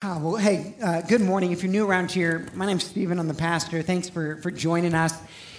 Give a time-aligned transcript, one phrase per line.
[0.00, 1.50] Oh, well, hey, uh, good morning.
[1.50, 3.18] If you're new around here, my name's Stephen.
[3.18, 3.82] I'm the pastor.
[3.82, 5.12] Thanks for, for joining us.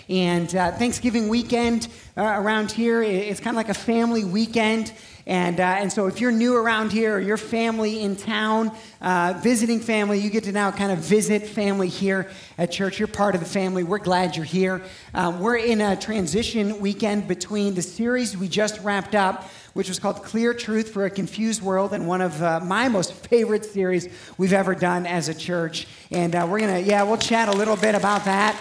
[0.08, 4.94] And uh, Thanksgiving weekend uh, around here, it's kind of like a family weekend.
[5.28, 8.72] And, uh, and so if you're new around here or your family in town,
[9.02, 12.98] uh, visiting family, you get to now kind of visit family here at church.
[12.98, 13.84] You're part of the family.
[13.84, 14.82] We're glad you're here.
[15.14, 20.00] Um, we're in a transition weekend between the series we just wrapped up which was
[20.00, 24.08] called Clear Truth for a Confused World, and one of uh, my most favorite series
[24.38, 25.88] we've ever done as a church.
[26.12, 28.56] And uh, we're going to, yeah, we'll chat a little bit about that.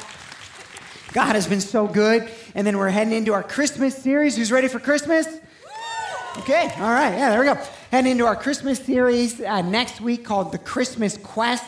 [1.12, 2.30] God has been so good.
[2.54, 4.36] And then we're heading into our Christmas series.
[4.36, 5.26] Who's ready for Christmas?
[6.38, 7.54] Okay, all right, yeah, there we go.
[7.90, 11.64] Heading into our Christmas series uh, next week called The Christmas Quest.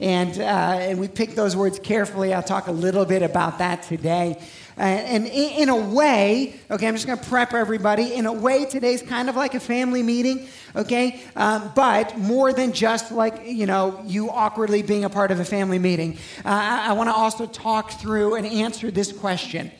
[0.00, 2.32] And, uh, and we picked those words carefully.
[2.32, 4.42] I'll talk a little bit about that today.
[4.78, 8.14] Uh, and in, a way, okay, I'm just going to prep everybody.
[8.14, 10.46] In a way, today's kind of like a family meeting,
[10.76, 11.20] okay?
[11.34, 15.44] Um, but more than just like, you know, you awkwardly being a part of a
[15.44, 16.16] family meeting.
[16.44, 19.72] Uh, I, I want to also talk through and answer this question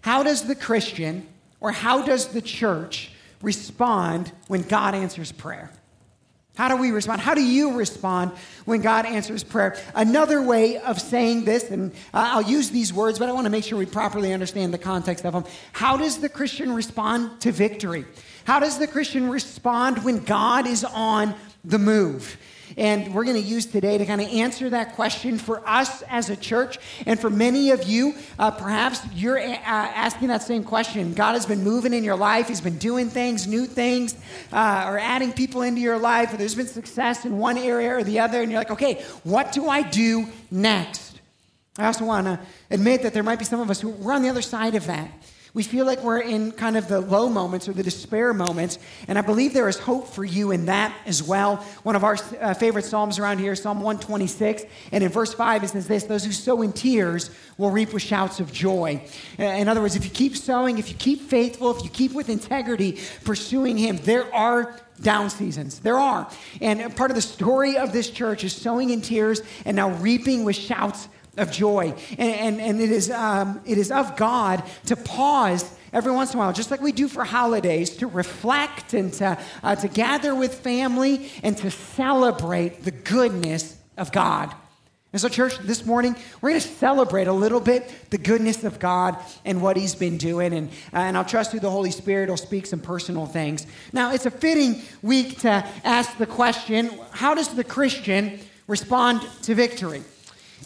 [0.00, 1.26] How does the Christian
[1.60, 3.10] or how does the church
[3.42, 5.70] respond when God answers prayer?
[6.58, 7.20] How do we respond?
[7.20, 8.32] How do you respond
[8.64, 9.76] when God answers prayer?
[9.94, 13.62] Another way of saying this, and I'll use these words, but I want to make
[13.62, 15.44] sure we properly understand the context of them.
[15.72, 18.06] How does the Christian respond to victory?
[18.42, 22.36] How does the Christian respond when God is on the move?
[22.78, 26.30] And we're going to use today to kind of answer that question for us as
[26.30, 26.78] a church.
[27.06, 31.12] And for many of you, uh, perhaps you're a- uh, asking that same question.
[31.12, 34.14] God has been moving in your life, He's been doing things, new things,
[34.52, 38.04] uh, or adding people into your life, or there's been success in one area or
[38.04, 38.40] the other.
[38.40, 41.18] And you're like, okay, what do I do next?
[41.78, 42.38] I also want to
[42.70, 44.86] admit that there might be some of us who we're on the other side of
[44.86, 45.10] that.
[45.58, 48.78] We feel like we're in kind of the low moments or the despair moments,
[49.08, 51.56] and I believe there is hope for you in that as well.
[51.82, 55.70] One of our uh, favorite Psalms around here, Psalm 126, and in verse 5 it
[55.70, 59.02] says this Those who sow in tears will reap with shouts of joy.
[59.36, 62.28] In other words, if you keep sowing, if you keep faithful, if you keep with
[62.28, 65.80] integrity pursuing Him, there are down seasons.
[65.80, 66.30] There are.
[66.60, 70.44] And part of the story of this church is sowing in tears and now reaping
[70.44, 71.94] with shouts of joy.
[72.18, 76.38] And, and, and it, is, um, it is of God to pause every once in
[76.38, 80.34] a while, just like we do for holidays, to reflect and to, uh, to gather
[80.34, 84.54] with family and to celebrate the goodness of God.
[85.10, 88.78] And so, church, this morning, we're going to celebrate a little bit the goodness of
[88.78, 90.52] God and what He's been doing.
[90.52, 93.66] And, uh, and I'll trust through the Holy Spirit will speak some personal things.
[93.94, 99.54] Now, it's a fitting week to ask the question how does the Christian respond to
[99.54, 100.02] victory?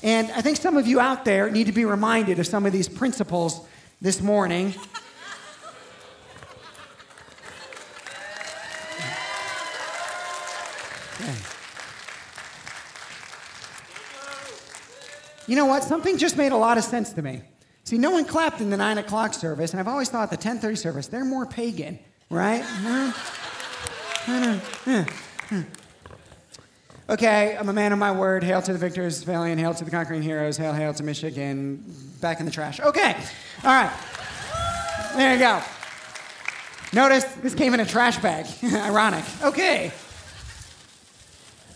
[0.02, 2.72] And I think some of you out there need to be reminded of some of
[2.72, 3.66] these principles
[4.00, 4.74] this morning.
[15.46, 15.84] You know what?
[15.84, 17.42] Something just made a lot of sense to me.
[17.84, 20.58] See, no one clapped in the nine o'clock service, and I've always thought the ten
[20.58, 21.98] thirty service they're more pagan,
[22.30, 22.64] right?
[27.10, 28.44] Okay, I'm a man of my word.
[28.44, 29.60] Hail to the victors, valiant.
[29.60, 30.56] Hail to the conquering heroes.
[30.56, 31.84] Hail, hail to Michigan.
[32.20, 32.80] Back in the trash.
[32.80, 33.16] Okay,
[33.64, 33.92] all right.
[35.16, 35.60] There you go.
[36.92, 38.46] Notice this came in a trash bag.
[38.64, 39.24] Ironic.
[39.42, 39.92] Okay.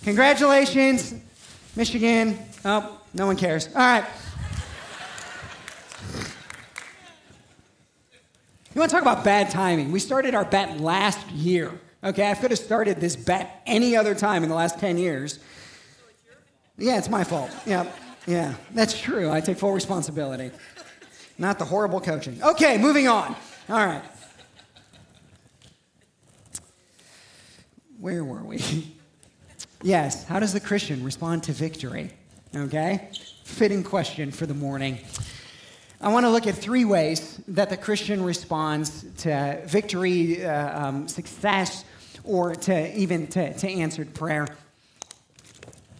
[0.04, 1.14] Congratulations,
[1.74, 2.38] Michigan.
[2.64, 3.66] Oh, no one cares.
[3.68, 4.04] All right.
[8.74, 9.90] You want to talk about bad timing?
[9.90, 11.72] We started our bet last year.
[12.06, 15.40] Okay, I could have started this bet any other time in the last 10 years.
[16.78, 17.50] Yeah, it's my fault.
[17.66, 17.84] Yeah,
[18.28, 19.28] yeah, that's true.
[19.28, 20.52] I take full responsibility.
[21.36, 22.40] Not the horrible coaching.
[22.40, 23.34] Okay, moving on.
[23.68, 24.04] All right.
[27.98, 28.94] Where were we?
[29.82, 32.12] yes, how does the Christian respond to victory?
[32.54, 33.10] Okay,
[33.42, 35.00] fitting question for the morning.
[36.00, 41.08] I want to look at three ways that the Christian responds to victory, uh, um,
[41.08, 41.84] success,
[42.26, 44.46] or to even to, to answered prayer.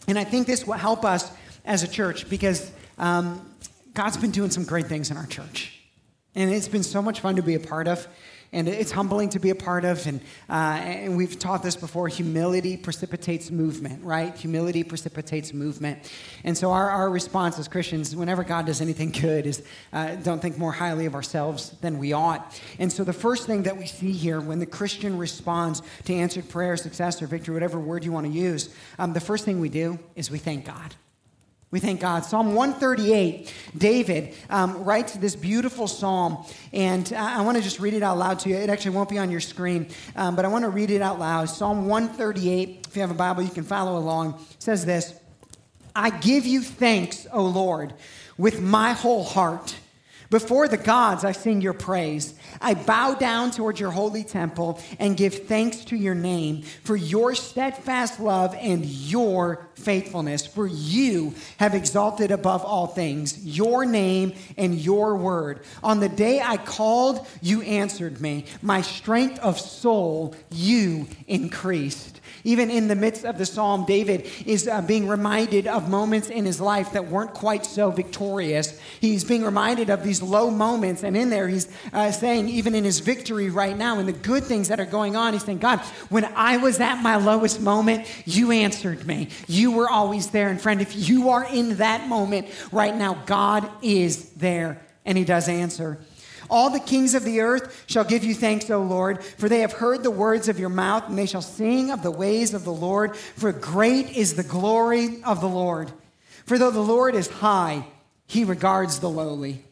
[0.09, 1.31] And I think this will help us
[1.65, 3.49] as a church because um,
[3.95, 5.81] God's been doing some great things in our church.
[6.35, 8.07] And it's been so much fun to be a part of
[8.53, 10.07] and it's humbling to be a part of.
[10.07, 14.35] And, uh, and we've taught this before humility precipitates movement, right?
[14.37, 16.13] Humility precipitates movement.
[16.45, 19.63] And so our, our response as Christians, whenever God does anything good, is
[19.93, 22.61] uh, don't think more highly of ourselves than we ought.
[22.79, 26.49] And so the first thing that we see here when the Christian responds to answered
[26.49, 29.69] prayer, success, or victory, whatever word you want to use, um, the first thing we
[29.69, 30.95] do is we thank God.
[31.77, 32.25] We thank God.
[32.25, 36.43] Psalm 138, David um, writes this beautiful psalm,
[36.73, 38.57] and I, I want to just read it out loud to you.
[38.57, 41.19] It actually won't be on your screen, um, but I want to read it out
[41.19, 41.51] loud.
[41.51, 44.43] Psalm 138, if you have a Bible, you can follow along.
[44.59, 45.21] Says this
[45.95, 47.93] I give you thanks, O Lord,
[48.39, 49.77] with my whole heart.
[50.31, 52.35] Before the gods, I sing your praise.
[52.61, 57.35] I bow down towards your holy temple and give thanks to your name for your
[57.35, 60.47] steadfast love and your faithfulness.
[60.47, 65.61] For you have exalted above all things your name and your word.
[65.83, 68.47] On the day I called, you answered me.
[68.63, 72.21] My strength of soul, you increased.
[72.47, 76.45] Even in the midst of the psalm, David is uh, being reminded of moments in
[76.45, 78.79] his life that weren't quite so victorious.
[79.01, 82.85] He's being reminded of these low moments, and in there, he's uh, saying, even in
[82.85, 85.81] his victory right now, and the good things that are going on, he's saying, God,
[86.09, 89.31] when I was at my lowest moment, you answered me.
[89.49, 90.49] You were always there.
[90.49, 95.25] And friend, if you are in that moment right now, God is there, and he
[95.25, 95.99] does answer.
[96.49, 99.73] All the kings of the earth shall give you thanks, O Lord, for they have
[99.73, 102.73] heard the words of your mouth, and they shall sing of the ways of the
[102.73, 105.91] Lord, for great is the glory of the Lord.
[106.45, 107.87] For though the Lord is high,
[108.27, 109.65] he regards the lowly,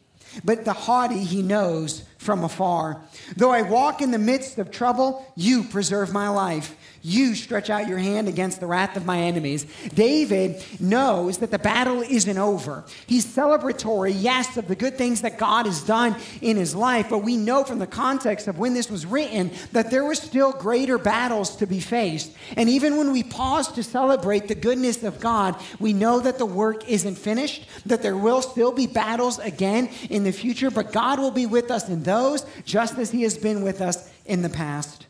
[0.43, 3.01] but the haughty he knows from afar.
[3.37, 6.75] Though I walk in the midst of trouble, you preserve my life.
[7.07, 9.67] You stretch out your hand against the wrath of my enemies.
[9.93, 12.83] David knows that the battle isn't over.
[13.05, 17.19] He's celebratory, yes, of the good things that God has done in his life, but
[17.19, 20.97] we know from the context of when this was written that there were still greater
[20.97, 22.33] battles to be faced.
[22.57, 26.45] And even when we pause to celebrate the goodness of God, we know that the
[26.47, 31.19] work isn't finished, that there will still be battles again in the future, but God
[31.19, 34.49] will be with us in those just as he has been with us in the
[34.49, 35.05] past.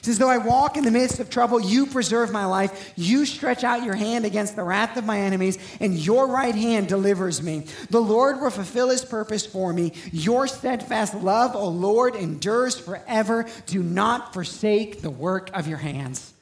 [0.00, 2.94] He says, Though I walk in the midst of trouble, you preserve my life.
[2.96, 6.88] You stretch out your hand against the wrath of my enemies, and your right hand
[6.88, 7.66] delivers me.
[7.90, 9.92] The Lord will fulfill his purpose for me.
[10.10, 13.46] Your steadfast love, O Lord, endures forever.
[13.66, 16.32] Do not forsake the work of your hands.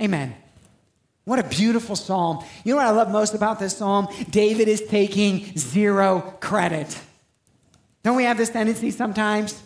[0.00, 0.34] Amen.
[1.24, 2.44] What a beautiful psalm.
[2.64, 4.08] You know what I love most about this psalm?
[4.30, 6.98] David is taking zero credit.
[8.02, 9.62] Don't we have this tendency sometimes?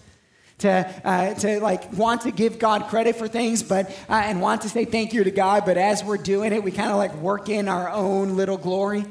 [0.58, 4.62] To, uh, to like want to give God credit for things, but uh, and want
[4.62, 7.14] to say thank you to God, but as we're doing it, we kind of like
[7.16, 9.04] work in our own little glory.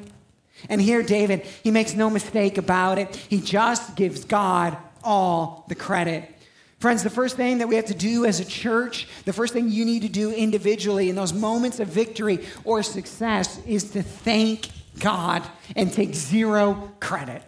[0.70, 3.16] And here, David, he makes no mistake about it.
[3.16, 6.32] He just gives God all the credit.
[6.80, 9.70] Friends, the first thing that we have to do as a church, the first thing
[9.70, 14.68] you need to do individually in those moments of victory or success is to thank
[15.00, 15.44] God
[15.76, 17.44] and take zero credit.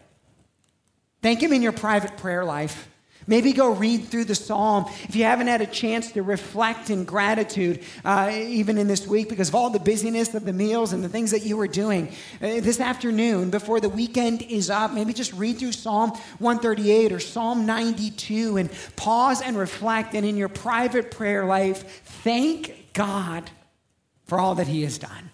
[1.22, 2.90] Thank Him in your private prayer life.
[3.30, 7.04] Maybe go read through the psalm if you haven't had a chance to reflect in
[7.04, 11.04] gratitude, uh, even in this week, because of all the busyness of the meals and
[11.04, 12.08] the things that you were doing.
[12.42, 17.20] Uh, this afternoon, before the weekend is up, maybe just read through Psalm 138 or
[17.20, 20.14] Psalm 92 and pause and reflect.
[20.14, 23.50] And in your private prayer life, thank God
[24.26, 25.32] for all that He has done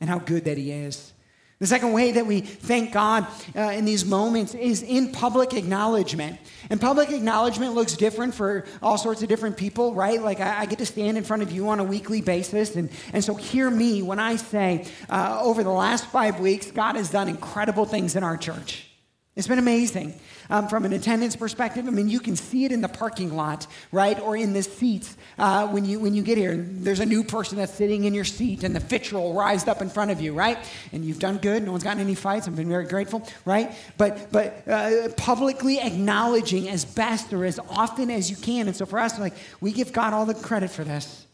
[0.00, 1.12] and how good that He is.
[1.58, 6.38] The second way that we thank God uh, in these moments is in public acknowledgement.
[6.68, 10.20] And public acknowledgement looks different for all sorts of different people, right?
[10.20, 12.76] Like I, I get to stand in front of you on a weekly basis.
[12.76, 16.96] And, and so hear me when I say, uh, over the last five weeks, God
[16.96, 18.90] has done incredible things in our church.
[19.34, 20.20] It's been amazing
[20.50, 21.86] um, from an attendance perspective.
[21.86, 25.16] I mean, you can see it in the parking lot, right, or in the seats
[25.38, 26.56] uh, when you when you get here.
[26.56, 29.88] There's a new person that's sitting in your seat, and the vitriol rised up in
[29.88, 30.58] front of you, right?
[30.92, 31.62] And you've done good.
[31.64, 32.46] No one's gotten any fights.
[32.48, 33.74] I've been very grateful, right?
[33.96, 38.66] But but uh, publicly acknowledging as best or as often as you can.
[38.66, 41.26] And so for us, like we give God all the credit for this.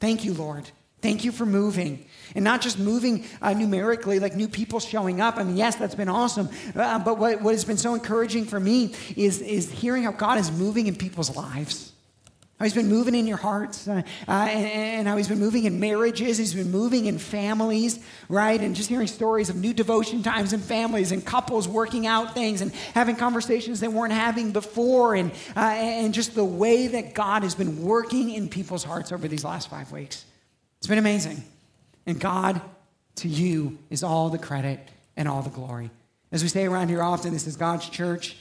[0.00, 0.70] Thank you, Lord.
[1.04, 2.06] Thank you for moving.
[2.34, 5.36] And not just moving uh, numerically, like new people showing up.
[5.36, 6.48] I mean, yes, that's been awesome.
[6.74, 10.38] Uh, but what, what has been so encouraging for me is, is hearing how God
[10.38, 11.92] is moving in people's lives.
[12.58, 15.78] How he's been moving in your hearts, uh, uh, and, how he's been moving in
[15.78, 18.58] marriages, he's been moving in families, right?
[18.58, 22.62] And just hearing stories of new devotion times in families and couples working out things
[22.62, 27.42] and having conversations they weren't having before, and, uh, and just the way that God
[27.42, 30.24] has been working in people's hearts over these last five weeks.
[30.84, 31.42] It's been amazing.
[32.04, 32.60] And God,
[33.14, 34.78] to you, is all the credit
[35.16, 35.88] and all the glory.
[36.30, 38.36] As we say around here often, this is God's church.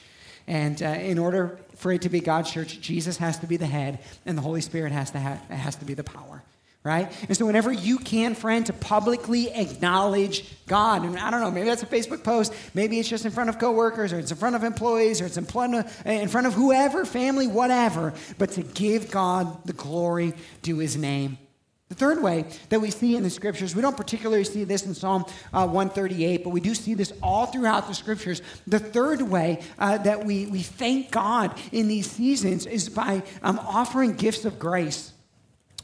[0.45, 3.65] And uh, in order for it to be God's church, Jesus has to be the
[3.65, 6.43] head, and the Holy Spirit has to, ha- has to be the power
[6.85, 7.09] right?
[7.29, 11.67] And so, whenever you can, friend, to publicly acknowledge God, and I don't know, maybe
[11.67, 14.57] that's a Facebook post, maybe it's just in front of coworkers, or it's in front
[14.57, 18.63] of employees, or it's in front of, in front of whoever, family, whatever, but to
[18.63, 20.33] give God the glory
[20.63, 21.37] to his name.
[21.93, 24.95] The third way that we see in the scriptures, we don't particularly see this in
[24.95, 28.41] Psalm uh, 138, but we do see this all throughout the scriptures.
[28.65, 33.59] The third way uh, that we, we thank God in these seasons is by um,
[33.59, 35.12] offering gifts of grace.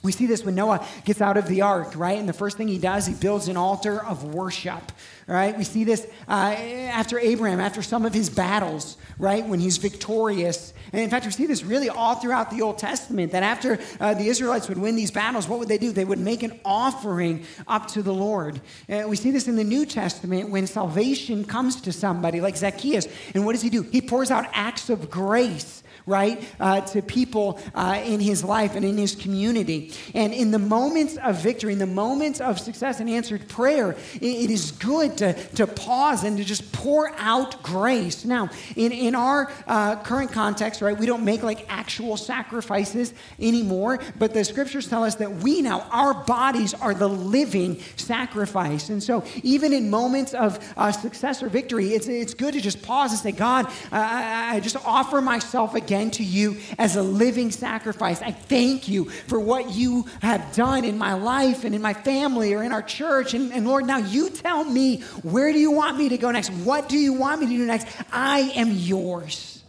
[0.02, 2.18] We see this when Noah gets out of the ark, right?
[2.18, 4.94] And the first thing he does, he builds an altar of worship,
[5.28, 5.58] right?
[5.58, 9.46] We see this uh, after Abraham, after some of his battles, right?
[9.46, 10.74] When he's victorious.
[10.94, 14.14] And in fact, we see this really all throughout the Old Testament that after uh,
[14.14, 15.92] the Israelites would win these battles, what would they do?
[15.92, 18.62] They would make an offering up to the Lord.
[18.88, 23.06] Uh, we see this in the New Testament when salvation comes to somebody like Zacchaeus.
[23.36, 23.82] And what does he do?
[23.82, 28.84] He pours out acts of grace right, uh, to people uh, in his life and
[28.84, 29.94] in his community.
[30.14, 34.24] And in the moments of victory, in the moments of success and answered prayer, it,
[34.24, 38.26] it is good to, to pause and to just pour out grace.
[38.26, 44.00] Now, in, in our uh, current context, right, we don't make like actual sacrifices anymore,
[44.18, 48.90] but the scriptures tell us that we now, our bodies are the living sacrifice.
[48.90, 52.82] And so, even in moments of uh, success or victory, it's, it's good to just
[52.82, 57.04] pause and say, God, I, I just offer myself again again to you as a
[57.04, 58.22] living sacrifice.
[58.22, 62.54] I thank you for what you have done in my life and in my family
[62.54, 63.34] or in our church.
[63.34, 66.50] And, and Lord, now you tell me where do you want me to go next?
[66.50, 67.88] What do you want me to do next?
[68.12, 69.64] I am yours.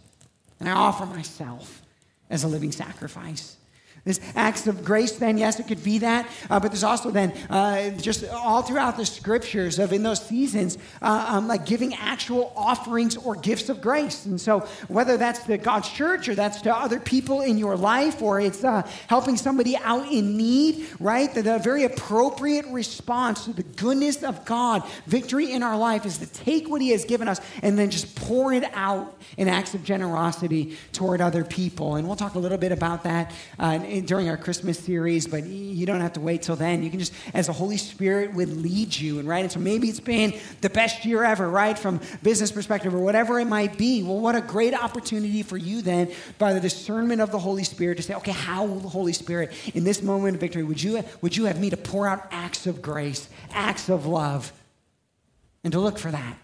[0.59, 1.81] And I offer myself
[2.29, 3.57] as a living sacrifice.
[4.03, 6.27] This acts of grace, then, yes, it could be that.
[6.49, 10.79] Uh, but there's also then uh, just all throughout the scriptures of in those seasons,
[11.03, 14.25] uh, um, like giving actual offerings or gifts of grace.
[14.25, 18.23] And so, whether that's to God's church or that's to other people in your life
[18.23, 21.31] or it's uh, helping somebody out in need, right?
[21.31, 26.17] The, the very appropriate response to the goodness of God, victory in our life, is
[26.17, 29.75] to take what He has given us and then just pour it out in acts
[29.75, 31.97] of generosity toward other people.
[31.97, 35.85] And we'll talk a little bit about that uh, during our Christmas series, but you
[35.85, 36.83] don't have to wait till then.
[36.83, 39.43] You can just, as the Holy Spirit would lead you, and right.
[39.43, 43.39] And so maybe it's been the best year ever, right, from business perspective or whatever
[43.39, 44.03] it might be.
[44.03, 47.97] Well, what a great opportunity for you then, by the discernment of the Holy Spirit,
[47.97, 51.03] to say, okay, how will the Holy Spirit in this moment of victory would you
[51.21, 54.53] would you have me to pour out acts of grace, acts of love,
[55.63, 56.37] and to look for that?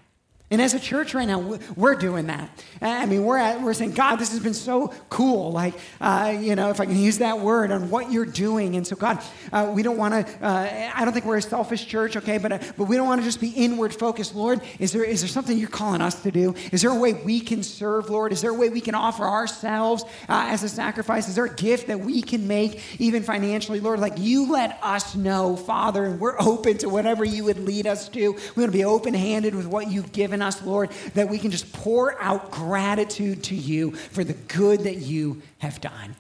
[0.50, 2.50] And as a church right now, we're doing that.
[2.82, 5.52] I mean, we're, at, we're saying, God, this has been so cool.
[5.52, 8.78] Like, uh, you know, if I can use that word on what you're doing.
[8.78, 11.86] And so, God, uh, we don't want to, uh, I don't think we're a selfish
[11.86, 14.36] church, okay, but, uh, but we don't want to just be inward focused.
[14.36, 16.56] Lord, is there, is there something you're calling us to do?
[16.72, 18.32] Is there a way we can serve, Lord?
[18.32, 21.28] Is there a way we can offer ourselves uh, as a sacrifice?
[21.28, 24.00] Is there a gift that we can make, even financially, Lord?
[24.00, 28.08] Like, you let us know, Father, and we're open to whatever you would lead us
[28.10, 28.32] to.
[28.32, 31.40] We want to be open handed with what you've given given us, Lord, that we
[31.40, 36.16] can just pour out gratitude to you for the good that you have done.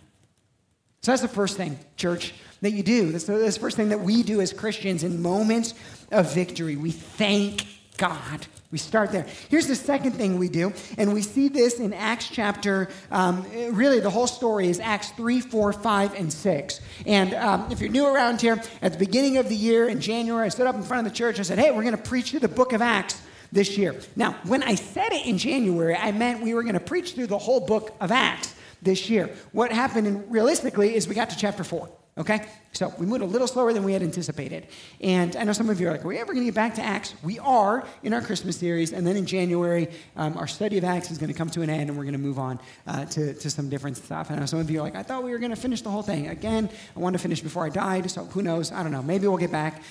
[1.01, 3.11] So that's the first thing, church, that you do.
[3.11, 5.75] That's the, that's the first thing that we do as Christians in moments
[6.11, 6.75] of victory.
[6.75, 7.65] We thank
[7.97, 8.47] God.
[8.71, 9.25] We start there.
[9.49, 14.01] Here's the second thing we do, and we see this in Acts chapter, um, really
[14.01, 16.81] the whole story is Acts 3, 4, 5, and 6.
[17.05, 20.47] And um, if you're new around here, at the beginning of the year in January,
[20.47, 22.31] I stood up in front of the church and said, Hey, we're going to preach
[22.31, 23.21] through the book of Acts
[23.51, 23.95] this year.
[24.15, 27.27] Now, when I said it in January, I meant we were going to preach through
[27.27, 29.29] the whole book of Acts this year.
[29.51, 31.89] What happened in, realistically is we got to chapter 4.
[32.17, 32.47] Okay?
[32.73, 34.67] So we moved a little slower than we had anticipated.
[35.01, 36.75] And I know some of you are like, are we ever going to get back
[36.75, 37.13] to Acts?
[37.23, 38.91] We are in our Christmas series.
[38.91, 41.69] And then in January, um, our study of Acts is going to come to an
[41.69, 44.29] end and we're going to move on uh, to, to some different stuff.
[44.29, 45.81] And I know some of you are like, I thought we were going to finish
[45.81, 46.27] the whole thing.
[46.27, 48.09] Again, I wanted to finish before I died.
[48.09, 48.71] So who knows?
[48.71, 49.03] I don't know.
[49.03, 49.81] Maybe we'll get back.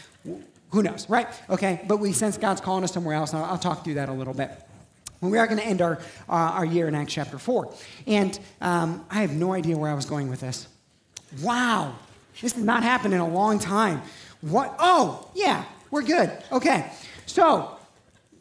[0.70, 1.28] Who knows, right?
[1.48, 3.32] Okay, but we sense God's calling us somewhere else.
[3.32, 4.50] I'll, I'll talk through that a little bit.
[5.20, 7.72] Well, we are going to end our, uh, our year in Acts chapter 4.
[8.06, 10.68] And um, I have no idea where I was going with this.
[11.42, 11.94] Wow,
[12.40, 14.02] this did not happen in a long time.
[14.42, 14.74] What?
[14.78, 16.30] Oh, yeah, we're good.
[16.52, 16.90] Okay,
[17.24, 17.75] so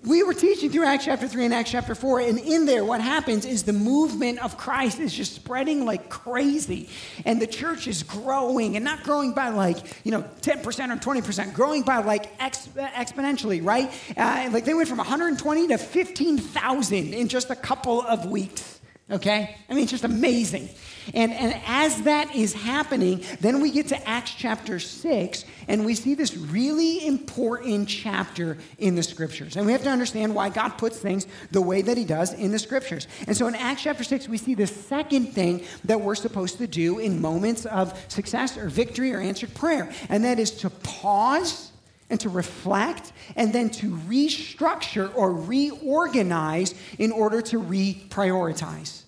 [0.06, 3.02] we were teaching through Acts chapter 3 and Acts chapter 4, and in there, what
[3.02, 6.90] happens is the movement of Christ is just spreading like crazy.
[7.26, 11.54] And the church is growing, and not growing by like, you know, 10% or 20%,
[11.54, 13.92] growing by like ex- exponentially, right?
[14.16, 18.75] Uh, like they went from 120 to 15,000 in just a couple of weeks,
[19.10, 19.56] okay?
[19.70, 20.70] I mean, it's just amazing.
[21.14, 25.94] And, and as that is happening, then we get to Acts chapter 6, and we
[25.94, 29.56] see this really important chapter in the scriptures.
[29.56, 32.52] And we have to understand why God puts things the way that He does in
[32.52, 33.08] the scriptures.
[33.28, 36.68] And so in Acts chapter 6, we see the second thing that we're supposed to
[36.68, 41.72] do in moments of success or victory or answered prayer, and that is to pause
[42.10, 49.05] and to reflect and then to restructure or reorganize in order to reprioritize.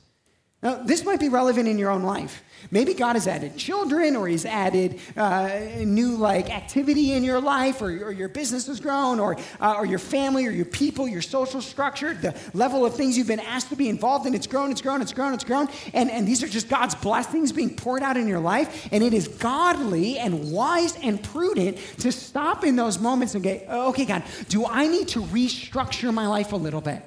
[0.64, 2.44] Now, this might be relevant in your own life.
[2.72, 7.80] Maybe God has added children or He's added uh, new like activity in your life
[7.80, 11.22] or, or your business has grown or, uh, or your family or your people, your
[11.22, 14.34] social structure, the level of things you've been asked to be involved in.
[14.34, 15.70] It's grown, it's grown, it's grown, it's grown.
[15.94, 18.90] And, and these are just God's blessings being poured out in your life.
[18.92, 23.62] And it is godly and wise and prudent to stop in those moments and go,
[23.90, 27.04] okay, God, do I need to restructure my life a little bit?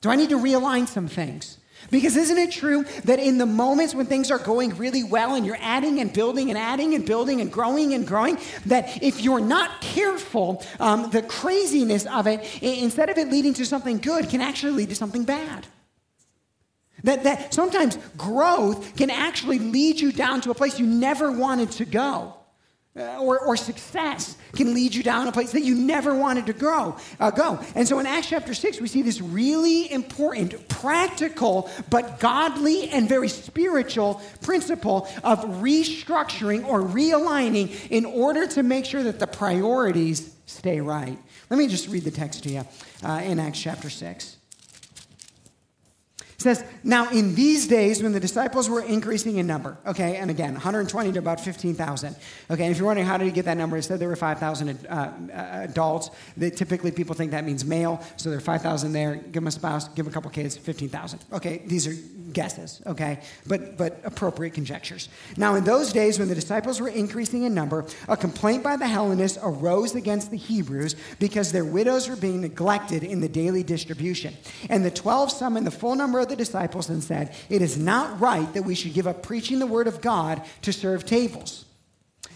[0.00, 1.58] Do I need to realign some things?
[1.90, 5.46] Because isn't it true that in the moments when things are going really well and
[5.46, 9.40] you're adding and building and adding and building and growing and growing, that if you're
[9.40, 14.40] not careful, um, the craziness of it, instead of it leading to something good, can
[14.40, 15.66] actually lead to something bad?
[17.04, 21.70] That, that sometimes growth can actually lead you down to a place you never wanted
[21.72, 22.35] to go.
[22.96, 26.54] Uh, or, or success can lead you down a place that you never wanted to
[26.54, 27.60] grow, uh, go.
[27.74, 33.06] And so in Acts chapter 6, we see this really important, practical, but godly and
[33.06, 40.34] very spiritual principle of restructuring or realigning in order to make sure that the priorities
[40.46, 41.18] stay right.
[41.50, 42.66] Let me just read the text to you
[43.02, 44.38] uh, in Acts chapter 6.
[46.36, 50.30] It says, Now in these days when the disciples were increasing in number, okay, and
[50.30, 52.14] again, 120 to about 15,000.
[52.50, 54.16] Okay, and if you're wondering how did he get that number, it said there were
[54.16, 56.10] 5,000 uh, uh, adults.
[56.38, 59.14] Typically people think that means male, so there are 5,000 there.
[59.16, 61.20] Give them a spouse, give them a couple kids, 15,000.
[61.32, 61.94] Okay, these are
[62.34, 65.08] guesses, okay, but, but appropriate conjectures.
[65.38, 68.86] Now in those days when the disciples were increasing in number, a complaint by the
[68.86, 74.34] Hellenists arose against the Hebrews because their widows were being neglected in the daily distribution.
[74.68, 78.52] And the 12 summoned the full number the disciples and said, It is not right
[78.54, 81.66] that we should give up preaching the word of God to serve tables.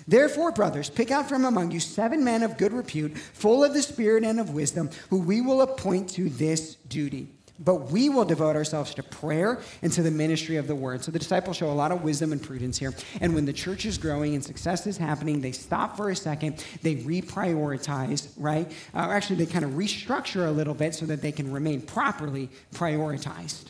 [0.06, 3.82] Therefore, brothers, pick out from among you seven men of good repute, full of the
[3.82, 7.28] Spirit and of wisdom, who we will appoint to this duty.
[7.62, 11.04] But we will devote ourselves to prayer and to the ministry of the word.
[11.04, 12.94] So the disciples show a lot of wisdom and prudence here.
[13.20, 16.64] And when the church is growing and success is happening, they stop for a second,
[16.82, 18.70] they reprioritize, right?
[18.94, 21.82] Uh, or actually, they kind of restructure a little bit so that they can remain
[21.82, 23.66] properly prioritized.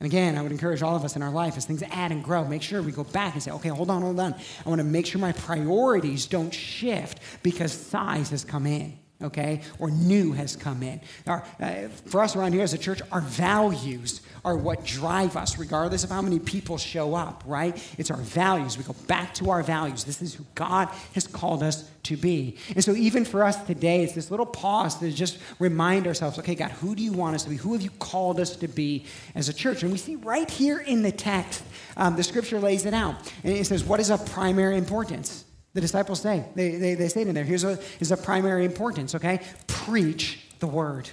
[0.00, 2.22] And again, I would encourage all of us in our life as things add and
[2.22, 4.34] grow, make sure we go back and say, okay, hold on, hold on.
[4.64, 9.62] I want to make sure my priorities don't shift because size has come in okay,
[9.78, 11.00] or new has come in.
[11.26, 15.58] Our, uh, for us around here as a church, our values are what drive us,
[15.58, 17.76] regardless of how many people show up, right?
[17.98, 18.78] It's our values.
[18.78, 20.04] We go back to our values.
[20.04, 22.56] This is who God has called us to be.
[22.74, 26.54] And so, even for us today, it's this little pause to just remind ourselves okay,
[26.54, 27.56] God, who do you want us to be?
[27.56, 29.04] Who have you called us to be
[29.34, 29.82] as a church?
[29.82, 31.64] And we see right here in the text,
[31.96, 33.16] um, the scripture lays it out.
[33.42, 35.44] And it says, what is of primary importance?
[35.74, 39.14] The disciples say, they, they, they say in there, here's what is of primary importance,
[39.14, 39.40] okay?
[39.66, 41.10] Preach the word.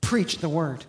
[0.00, 0.84] Preach the word.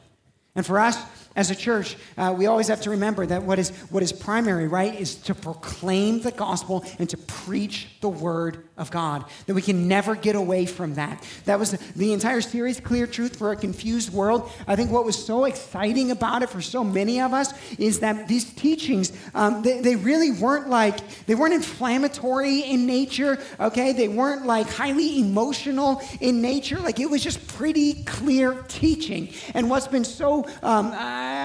[0.55, 0.97] And for us,
[1.35, 4.67] as a church, uh, we always have to remember that what is, what is primary,
[4.67, 9.25] right, is to proclaim the gospel and to preach the word of God.
[9.45, 11.23] That we can never get away from that.
[11.45, 14.49] That was the entire series, Clear Truth for a Confused World.
[14.67, 18.27] I think what was so exciting about it for so many of us is that
[18.27, 23.93] these teachings, um, they, they really weren't like, they weren't inflammatory in nature, okay?
[23.93, 26.79] They weren't like highly emotional in nature.
[26.79, 29.29] Like it was just pretty clear teaching.
[29.53, 30.93] And what's been so, um,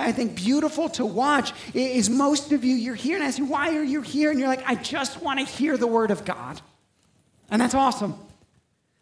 [0.06, 3.76] I think, beautiful to watch is most of you, you're here and I say, why
[3.76, 4.30] are you here?
[4.30, 6.60] And you're like, I just want to hear the word of God.
[7.50, 8.14] And that's awesome.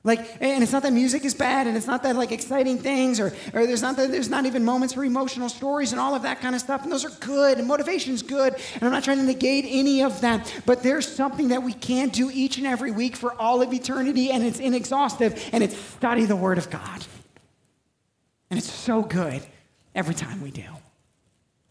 [0.05, 3.19] Like, and it's not that music is bad, and it's not that like exciting things,
[3.19, 6.23] or, or there's not that there's not even moments for emotional stories and all of
[6.23, 6.85] that kind of stuff.
[6.85, 8.55] And those are good, and motivation is good.
[8.75, 10.63] And I'm not trying to negate any of that.
[10.65, 14.31] But there's something that we can do each and every week for all of eternity,
[14.31, 17.05] and it's inexhaustive, and it's study the Word of God.
[18.51, 19.43] And it's so good
[19.99, 20.63] every time we do.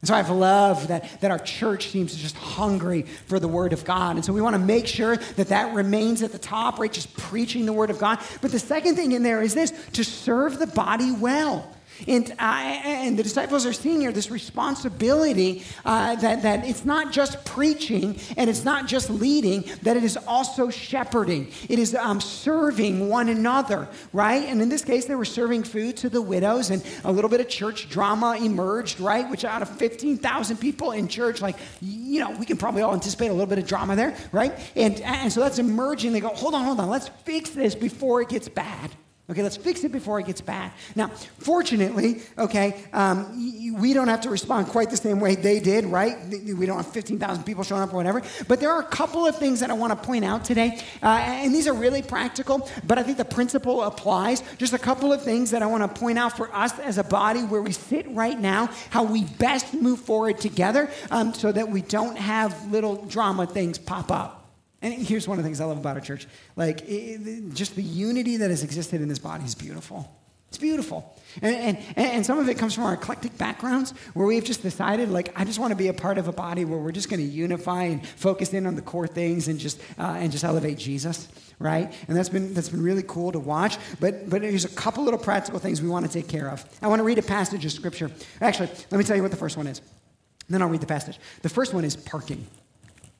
[0.01, 3.85] And so I've loved that, that our church seems just hungry for the Word of
[3.85, 4.17] God.
[4.17, 6.91] And so we want to make sure that that remains at the top, right?
[6.91, 8.19] Just preaching the Word of God.
[8.41, 11.73] But the second thing in there is this to serve the body well.
[12.07, 17.11] And, uh, and the disciples are seeing here this responsibility uh, that, that it's not
[17.11, 21.51] just preaching and it's not just leading, that it is also shepherding.
[21.69, 24.43] It is um, serving one another, right?
[24.43, 27.39] And in this case, they were serving food to the widows, and a little bit
[27.39, 29.29] of church drama emerged, right?
[29.29, 33.27] Which out of 15,000 people in church, like, you know, we can probably all anticipate
[33.27, 34.53] a little bit of drama there, right?
[34.75, 36.13] And, and so that's emerging.
[36.13, 38.91] They go, hold on, hold on, let's fix this before it gets bad.
[39.29, 40.71] Okay, let's fix it before it gets bad.
[40.95, 41.09] Now,
[41.39, 46.17] fortunately, okay, um, we don't have to respond quite the same way they did, right?
[46.29, 48.21] We don't have 15,000 people showing up or whatever.
[48.47, 50.79] But there are a couple of things that I want to point out today.
[51.03, 54.41] Uh, and these are really practical, but I think the principle applies.
[54.57, 57.03] Just a couple of things that I want to point out for us as a
[57.03, 61.67] body where we sit right now, how we best move forward together um, so that
[61.67, 64.36] we don't have little drama things pop up.
[64.93, 66.27] And here's one of the things I love about our church.
[66.55, 70.09] Like, it, just the unity that has existed in this body is beautiful.
[70.47, 71.13] It's beautiful.
[71.41, 75.09] And, and, and some of it comes from our eclectic backgrounds where we've just decided,
[75.09, 77.19] like, I just want to be a part of a body where we're just going
[77.19, 80.77] to unify and focus in on the core things and just, uh, and just elevate
[80.77, 81.27] Jesus,
[81.59, 81.93] right?
[82.07, 83.77] And that's been, that's been really cool to watch.
[83.99, 86.63] But, but here's a couple little practical things we want to take care of.
[86.81, 88.09] I want to read a passage of scripture.
[88.39, 89.81] Actually, let me tell you what the first one is.
[90.47, 91.19] Then I'll read the passage.
[91.41, 92.47] The first one is parking.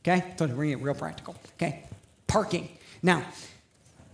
[0.08, 0.34] Okay?
[0.38, 1.36] So we're get real practical.
[1.56, 1.84] Okay?
[2.28, 2.70] Parking.
[3.04, 3.24] Now,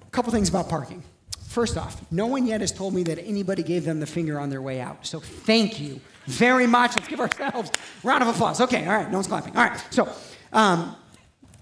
[0.01, 1.03] a couple things about parking.
[1.47, 4.49] First off, no one yet has told me that anybody gave them the finger on
[4.49, 5.05] their way out.
[5.05, 6.95] So thank you very much.
[6.95, 7.69] Let's give ourselves
[8.03, 8.59] a round of applause.
[8.59, 9.55] Okay, all right, no one's clapping.
[9.55, 10.11] All right, so
[10.51, 10.95] um,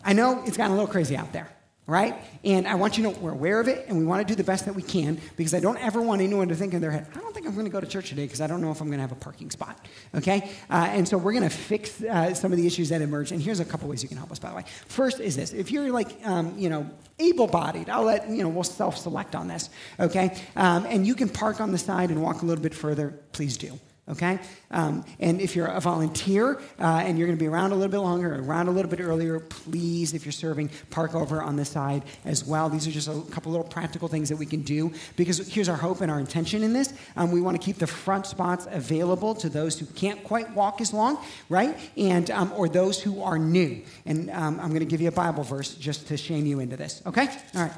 [0.04, 1.50] I know it's gotten a little crazy out there
[1.92, 2.16] right?
[2.46, 4.34] And I want you to know we're aware of it and we want to do
[4.34, 6.90] the best that we can because I don't ever want anyone to think in their
[6.90, 8.72] head, I don't think I'm going to go to church today because I don't know
[8.72, 9.78] if I'm going to have a parking spot,
[10.16, 10.50] okay?
[10.70, 13.34] Uh, and so we're going to fix uh, some of the issues that emerge.
[13.34, 14.64] And here's a couple ways you can help us, by the way.
[14.88, 18.50] First is this if you're like, um, you know, able bodied, I'll let, you know,
[18.50, 20.42] we'll self select on this, okay?
[20.56, 23.58] Um, and you can park on the side and walk a little bit further, please
[23.58, 23.78] do
[24.10, 24.40] okay?
[24.72, 27.92] Um, and if you're a volunteer uh, and you're going to be around a little
[27.92, 31.66] bit longer, around a little bit earlier, please, if you're serving, park over on the
[31.66, 32.70] side as well.
[32.70, 35.78] These are just a couple little practical things that we can do because here's our
[35.78, 36.94] hope and our intention in this.
[37.16, 40.82] Um, we want to keep the front spots available to those who can't quite walk
[40.82, 41.18] as long,
[41.50, 41.78] right?
[41.96, 43.82] And um, or those who are new.
[44.06, 46.76] And um, I'm going to give you a Bible verse just to shame you into
[46.76, 47.28] this, okay?
[47.56, 47.72] All right.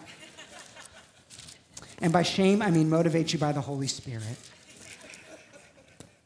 [1.99, 4.37] And by shame, I mean motivate you by the Holy Spirit.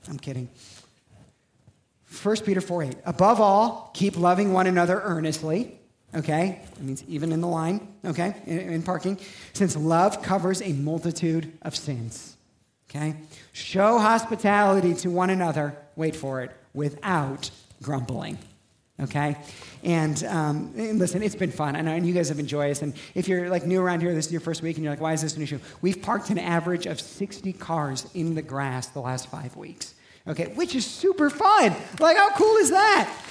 [0.09, 0.49] I'm kidding.
[2.23, 2.95] 1 Peter 4 8.
[3.05, 5.77] Above all, keep loving one another earnestly.
[6.15, 6.61] Okay?
[6.75, 8.35] That means even in the line, okay?
[8.45, 9.19] In, in parking.
[9.53, 12.37] Since love covers a multitude of sins.
[12.89, 13.15] Okay?
[13.51, 17.51] Show hospitality to one another, wait for it, without
[17.83, 18.37] grumbling.
[18.99, 19.35] Okay?
[19.83, 21.75] And, um, and, listen, it's been fun.
[21.75, 22.81] I know, and you guys have enjoyed us.
[22.81, 25.01] And if you're like new around here, this is your first week, and you're like,
[25.01, 25.59] why is this an issue?
[25.81, 29.93] We've parked an average of 60 cars in the grass the last five weeks
[30.27, 31.75] okay, which is super fun.
[31.99, 33.23] Like, how cool is that?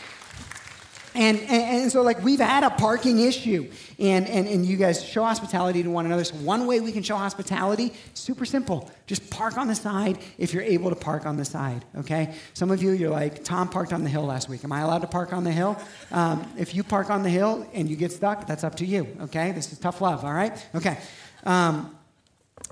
[1.16, 5.02] And, and, and, so, like, we've had a parking issue, and, and, and you guys
[5.02, 6.24] show hospitality to one another.
[6.24, 8.90] So, one way we can show hospitality, super simple.
[9.06, 12.34] Just park on the side if you're able to park on the side, okay?
[12.52, 14.62] Some of you, you're like, Tom parked on the hill last week.
[14.62, 15.78] Am I allowed to park on the hill?
[16.12, 19.06] Um, if you park on the hill and you get stuck, that's up to you,
[19.22, 19.52] okay?
[19.52, 20.66] This is tough love, all right?
[20.74, 20.98] Okay.
[21.44, 21.96] Um,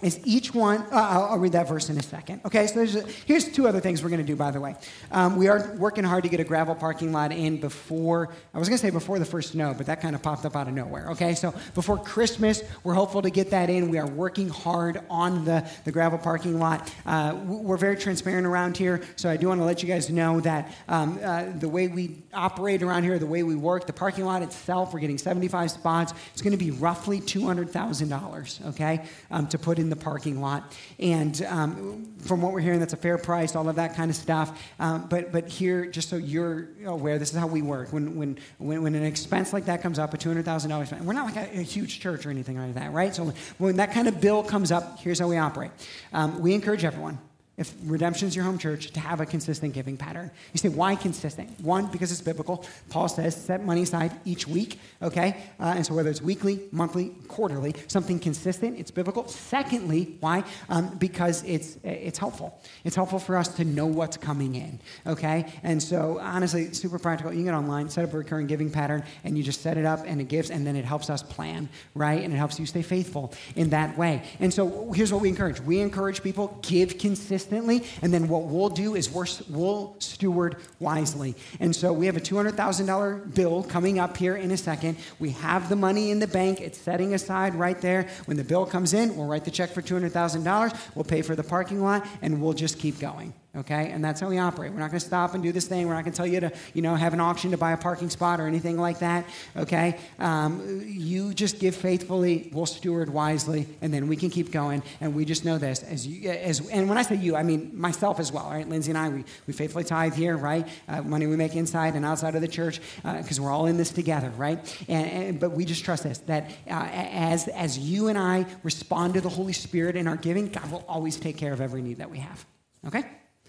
[0.04, 2.42] is each one, uh, I'll, I'll, read that verse in a second.
[2.44, 2.86] Okay, so a,
[3.26, 4.76] here's two other things we're going to do, by the way.
[5.10, 8.68] Um, we are working hard to get a gravel parking lot in before, I was
[8.68, 10.74] going to say before the first snow, but that kind of popped up out of
[10.74, 11.10] nowhere.
[11.12, 13.88] Okay, so before Christmas, we're hopeful to get that in.
[13.88, 16.92] We are working hard on the, the gravel parking lot.
[17.06, 20.40] Uh, we're very transparent around here, so I do want to let you guys know
[20.40, 24.26] that um, uh, the way we operate around here, the way we work, the parking
[24.26, 26.12] lot itself, we're getting 75 spots.
[26.32, 30.76] It's going to be roughly $200,000, okay, um, to put in the parking lot.
[30.98, 34.16] And um, from what we're hearing, that's a fair price, all of that kind of
[34.16, 34.60] stuff.
[34.78, 37.92] Um, but, but here, just so you're aware, this is how we work.
[37.92, 41.36] When, when, when, when an expense like that comes up, a $200,000, we're not like
[41.36, 43.14] a, a, huge church or anything like that, right?
[43.14, 45.70] So when that kind of bill comes up, here's how we operate.
[46.12, 47.18] Um, we encourage everyone
[47.56, 50.30] if redemption is your home church, to have a consistent giving pattern.
[50.52, 51.60] You say, why consistent?
[51.60, 52.66] One, because it's biblical.
[52.90, 55.36] Paul says, set money aside each week, okay?
[55.60, 59.28] Uh, and so whether it's weekly, monthly, quarterly, something consistent, it's biblical.
[59.28, 60.42] Secondly, why?
[60.68, 62.60] Um, because it's, it's helpful.
[62.82, 65.52] It's helpful for us to know what's coming in, okay?
[65.62, 67.32] And so honestly, super practical.
[67.32, 69.84] You can get online, set up a recurring giving pattern, and you just set it
[69.84, 72.20] up and it gives, and then it helps us plan, right?
[72.20, 74.24] And it helps you stay faithful in that way.
[74.40, 75.60] And so here's what we encourage.
[75.60, 81.34] We encourage people, give consistent consistently, and then what we'll do is we'll steward wisely.
[81.60, 84.96] And so we have a $200,000 bill coming up here in a second.
[85.18, 88.08] We have the money in the bank, it's setting aside right there.
[88.26, 91.44] When the bill comes in, we'll write the check for $200,000, we'll pay for the
[91.44, 93.90] parking lot, and we'll just keep going okay?
[93.90, 94.72] And that's how we operate.
[94.72, 95.86] We're not going to stop and do this thing.
[95.86, 97.76] We're not going to tell you to, you know, have an auction to buy a
[97.76, 99.98] parking spot or anything like that, okay?
[100.18, 104.82] Um, you just give faithfully, we'll steward wisely, and then we can keep going.
[105.00, 107.70] And we just know this as you, as, and when I say you, I mean
[107.78, 108.68] myself as well, right?
[108.68, 110.66] Lindsay and I, we, we faithfully tithe here, right?
[110.88, 113.76] Uh, money we make inside and outside of the church because uh, we're all in
[113.76, 114.58] this together, right?
[114.88, 119.14] And, and, but we just trust this that uh, as as you and I respond
[119.14, 121.98] to the Holy Spirit in our giving, God will always take care of every need
[121.98, 122.44] that we have.
[122.86, 123.04] Okay?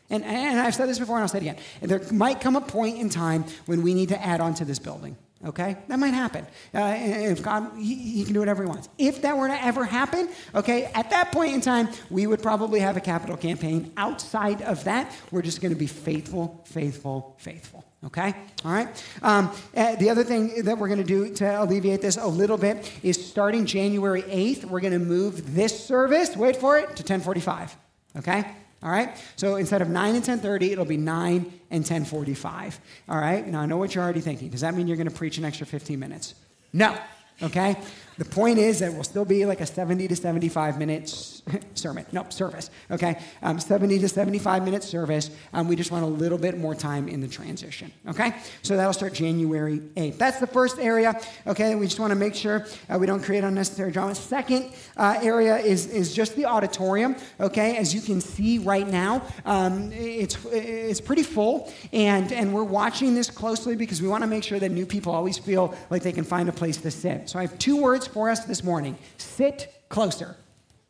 [0.10, 1.58] And, and I've said this before and I'll say it again.
[1.82, 4.80] There might come a point in time when we need to add on to this
[4.80, 5.18] building.
[5.44, 5.78] Okay?
[5.88, 6.46] That might happen.
[6.74, 8.90] Uh, if God, he, he, can do whatever He wants.
[8.98, 12.80] If that were to ever happen, okay, at that point in time, we would probably
[12.80, 13.92] have a capital campaign.
[13.98, 17.86] Outside of that, we're just going to be faithful, faithful, faithful.
[18.06, 18.34] Okay?
[18.64, 19.04] All right?
[19.22, 22.58] Um, uh, the other thing that we're going to do to alleviate this a little
[22.58, 27.04] bit is starting January 8th, we're going to move this service, wait for it, to
[27.04, 27.76] 1045.
[28.18, 28.46] Okay?
[28.84, 29.18] All right?
[29.36, 32.80] So instead of 9 and 10:30, it'll be 9 and 10:45.
[33.10, 33.48] All right?
[33.48, 34.50] Now I know what you're already thinking.
[34.50, 36.36] Does that mean you're going to preach an extra 15 minutes?
[36.74, 36.96] No.
[37.42, 37.78] Okay?
[38.18, 42.26] The point is that we'll still be like a 70 to 75 minutes sermon, no,
[42.30, 43.20] service, okay?
[43.42, 45.30] Um, 70 to 75 minute service.
[45.54, 48.36] Um, we just want a little bit more time in the transition, okay?
[48.62, 50.18] So that'll start January 8th.
[50.18, 51.76] That's the first area, okay?
[51.76, 54.16] We just want to make sure uh, we don't create unnecessary drama.
[54.16, 57.78] Second uh, area is, is just the auditorium, okay?
[57.78, 63.14] As you can see right now, um, it's, it's pretty full, and, and we're watching
[63.14, 66.14] this closely because we want to make sure that new people always feel like they
[66.14, 67.30] can find a place to sit.
[67.30, 70.36] So I have two words for us this morning sit closer.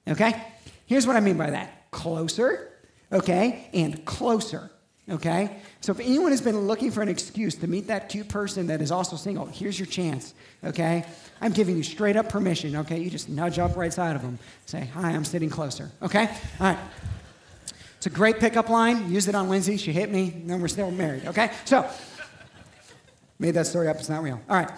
[0.08, 0.42] Okay?
[0.86, 2.72] Here's what I mean by that closer,
[3.12, 4.70] okay, and closer.
[5.10, 5.58] Okay?
[5.82, 8.82] So if anyone has been looking for an excuse to meet that cute person that
[8.82, 10.34] is also single, here's your chance.
[10.64, 11.06] Okay?
[11.42, 12.76] I'm giving you straight up permission.
[12.78, 13.00] Okay?
[13.00, 14.40] You just nudge up right side of them.
[14.66, 15.92] Say, hi, I'm sitting closer.
[16.02, 16.28] Okay?
[16.60, 16.80] All right.
[17.98, 19.12] It's a great pickup line.
[19.12, 19.78] Used it on Lindsay.
[19.78, 20.42] She hit me.
[20.46, 21.26] Then we're still married.
[21.28, 21.52] Okay?
[21.66, 21.88] So,
[23.38, 23.98] made that story up.
[23.98, 24.42] It's not real.
[24.50, 24.72] All right.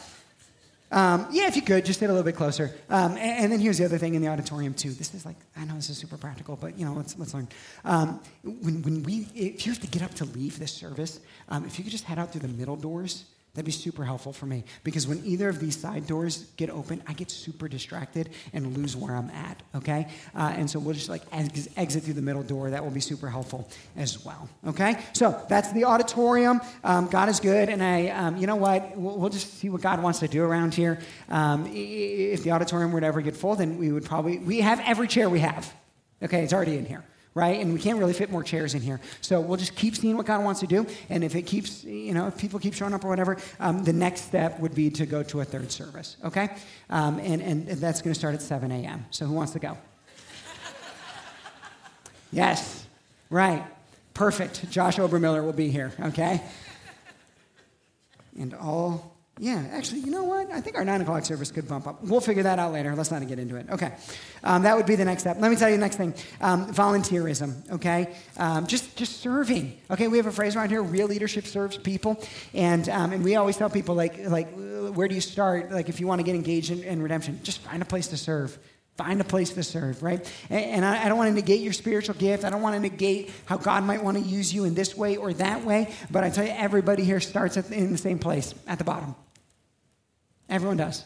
[0.90, 2.74] Um, yeah, if you could, just sit a little bit closer.
[2.90, 4.92] Um, and, and, then here's the other thing in the auditorium too.
[4.92, 7.50] This is like, I know this is super practical, but you know, let's let's learn.
[7.84, 11.20] Um, when when we, if you have to get up to leave this service,
[11.50, 13.26] um, if you could just head out through the middle doors,
[13.58, 17.02] That'd be super helpful for me because when either of these side doors get open,
[17.08, 20.10] I get super distracted and lose where I'm at, okay?
[20.36, 22.70] Uh, and so we'll just like ex- exit through the middle door.
[22.70, 25.04] That will be super helpful as well, okay?
[25.14, 26.62] So that's the auditorium.
[26.84, 28.96] Um, God is good, and I, um, you know what?
[28.96, 31.00] We'll, we'll, just see what God wants to do around here.
[31.28, 34.80] Um, if the auditorium were to ever get full, then we would probably, we have
[34.82, 35.74] every chair we have,
[36.22, 36.44] okay?
[36.44, 37.04] It's already in here
[37.38, 37.62] right?
[37.62, 39.00] And we can't really fit more chairs in here.
[39.22, 40.88] So we'll just keep seeing what God wants to do.
[41.08, 43.94] And if it keeps, you know, if people keep showing up or whatever, um, the
[43.94, 46.50] next step would be to go to a third service, okay?
[46.90, 49.06] Um, and, and that's going to start at 7 a.m.
[49.12, 49.78] So who wants to go?
[52.32, 52.88] yes,
[53.30, 53.64] right.
[54.16, 54.72] Perfect.
[54.72, 56.42] Josh Obermiller will be here, okay?
[58.40, 60.52] And all yeah, actually, you know what?
[60.52, 62.04] I think our 9 o'clock service could bump up.
[62.04, 62.96] We'll figure that out later.
[62.96, 63.68] Let's not get into it.
[63.70, 63.94] Okay.
[64.44, 65.38] Um, that would be the next step.
[65.40, 68.16] Let me tell you the next thing um, volunteerism, okay?
[68.38, 69.78] Um, just, just serving.
[69.92, 72.22] Okay, we have a phrase around here real leadership serves people.
[72.54, 74.50] And, um, and we always tell people, like, like,
[74.94, 75.72] where do you start?
[75.72, 78.18] Like, if you want to get engaged in, in redemption, just find a place to
[78.18, 78.58] serve.
[78.98, 80.28] Find a place to serve, right?
[80.50, 82.44] And, I, don't want to negate your spiritual gift.
[82.44, 85.18] I don't want to negate how God might want to use you in this way
[85.18, 85.94] or that way.
[86.10, 89.14] But I tell you, everybody here starts in the same place, at the bottom.
[90.50, 91.04] Everyone does.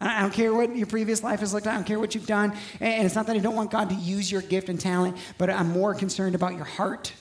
[0.00, 1.74] I don't care what your previous life has looked like.
[1.74, 2.52] I don't care what you've done.
[2.80, 5.48] And it's not that I don't want God to use your gift and talent, but
[5.48, 7.12] I'm more concerned about your heart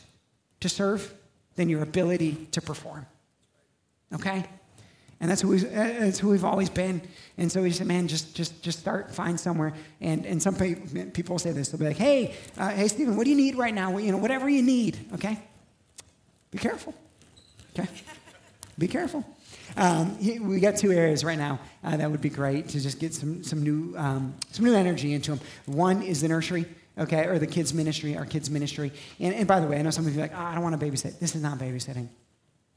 [0.62, 1.14] to serve
[1.56, 3.06] than your ability to perform.
[4.14, 4.46] Okay?
[5.20, 7.02] And that's who, we, that's who we've always been.
[7.38, 9.74] And so we said, man, just, just, just start, find somewhere.
[10.00, 11.70] And, and some people say this.
[11.70, 13.96] They'll be like, hey, uh, hey, Stephen, what do you need right now?
[13.98, 15.38] You know, whatever you need, okay?
[16.50, 16.96] Be careful,
[17.78, 17.88] okay?
[18.80, 19.24] Be careful.
[19.78, 23.14] Um, we got two areas right now uh, that would be great to just get
[23.14, 25.40] some, some, new, um, some new energy into them.
[25.66, 26.66] One is the nursery,
[26.98, 28.92] okay, or the kids' ministry, our kids' ministry.
[29.20, 30.64] And, and by the way, I know some of you are like, oh, I don't
[30.64, 31.20] want to babysit.
[31.20, 32.08] This is not babysitting,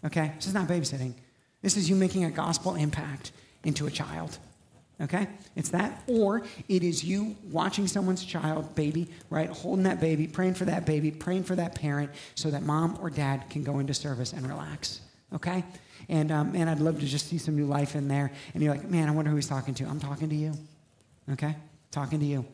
[0.04, 0.32] okay?
[0.36, 1.14] This is not babysitting.
[1.62, 3.32] This is you making a gospel impact
[3.64, 4.38] into a child.
[5.00, 5.26] Okay?
[5.56, 6.02] It's that.
[6.06, 9.50] Or it is you watching someone's child, baby, right?
[9.50, 13.10] Holding that baby, praying for that baby, praying for that parent so that mom or
[13.10, 15.00] dad can go into service and relax.
[15.32, 15.64] Okay?
[16.08, 18.32] And um, man, I'd love to just see some new life in there.
[18.52, 19.84] And you're like, man, I wonder who he's talking to.
[19.84, 20.52] I'm talking to you.
[21.32, 21.56] Okay?
[21.90, 22.44] Talking to you.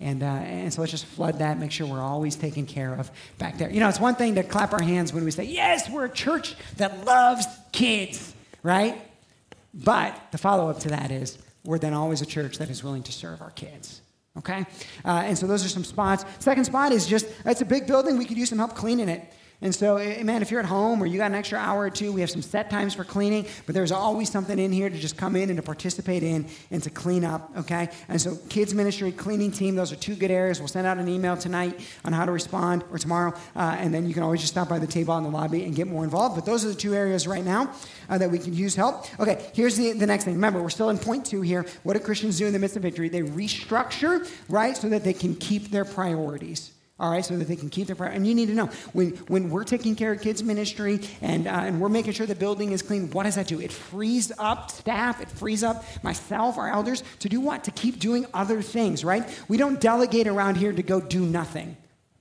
[0.00, 3.10] And, uh, and so let's just flood that, make sure we're always taken care of
[3.36, 3.70] back there.
[3.70, 6.10] You know, it's one thing to clap our hands when we say, yes, we're a
[6.10, 8.96] church that loves kids, right?
[9.74, 13.02] But the follow up to that is, we're then always a church that is willing
[13.02, 14.00] to serve our kids.
[14.38, 14.64] Okay?
[15.04, 16.24] Uh, and so those are some spots.
[16.38, 18.16] Second spot is just, it's a big building.
[18.16, 19.30] We could use some help cleaning it.
[19.62, 21.90] And so, eh, man, if you're at home or you got an extra hour or
[21.90, 24.98] two, we have some set times for cleaning, but there's always something in here to
[24.98, 27.90] just come in and to participate in and to clean up, okay?
[28.08, 30.60] And so, kids ministry, cleaning team, those are two good areas.
[30.60, 34.06] We'll send out an email tonight on how to respond or tomorrow, uh, and then
[34.06, 36.36] you can always just stop by the table in the lobby and get more involved.
[36.36, 37.70] But those are the two areas right now
[38.08, 39.06] uh, that we can use help.
[39.20, 40.34] Okay, here's the, the next thing.
[40.34, 41.66] Remember, we're still in point two here.
[41.82, 43.10] What do Christians do in the midst of victory?
[43.10, 47.56] They restructure, right, so that they can keep their priorities all right, so that they
[47.56, 48.18] can keep their priority.
[48.18, 51.50] And you need to know when, when we're taking care of kids' ministry and, uh,
[51.50, 53.58] and we're making sure the building is clean, what does that do?
[53.58, 57.64] It frees up staff, it frees up myself, our elders, to do what?
[57.64, 59.26] To keep doing other things, right?
[59.48, 61.76] We don't delegate around here to go do nothing.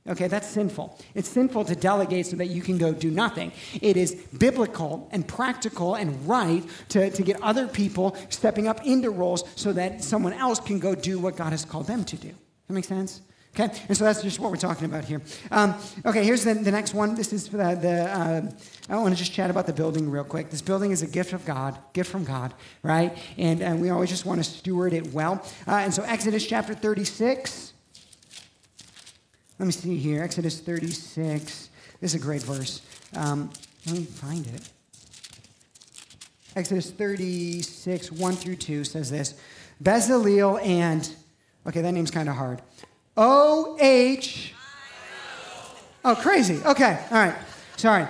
[0.08, 0.98] Okay, that's sinful.
[1.14, 3.52] It's sinful to delegate so that you can go do nothing.
[3.82, 9.12] It is biblical and practical and right to, to get other people stepping up into
[9.12, 12.30] roles so that someone else can go do what God has called them to do.
[12.68, 13.22] That makes sense?
[13.56, 15.22] Okay, and so that's just what we're talking about here.
[15.52, 17.16] Um, okay, here's the, the next one.
[17.16, 18.52] This is the, the uh,
[18.90, 20.50] I want to just chat about the building real quick.
[20.50, 23.18] This building is a gift of God, gift from God, right?
[23.38, 25.44] And, and we always just want to steward it well.
[25.68, 27.74] Uh, and so Exodus chapter 36.
[29.58, 30.24] Let me see here.
[30.24, 31.70] Exodus 36.
[32.00, 32.82] This is a great verse.
[33.16, 33.50] Um,
[33.86, 34.70] let me find it.
[36.56, 39.36] Exodus 36, 1 through 2 says this
[39.84, 41.14] Bezaleel and,
[41.68, 42.62] okay, that name's kind of hard.
[43.22, 44.54] O H.
[46.06, 46.62] Oh, crazy.
[46.66, 47.36] Okay, all right.
[47.76, 48.08] Sorry.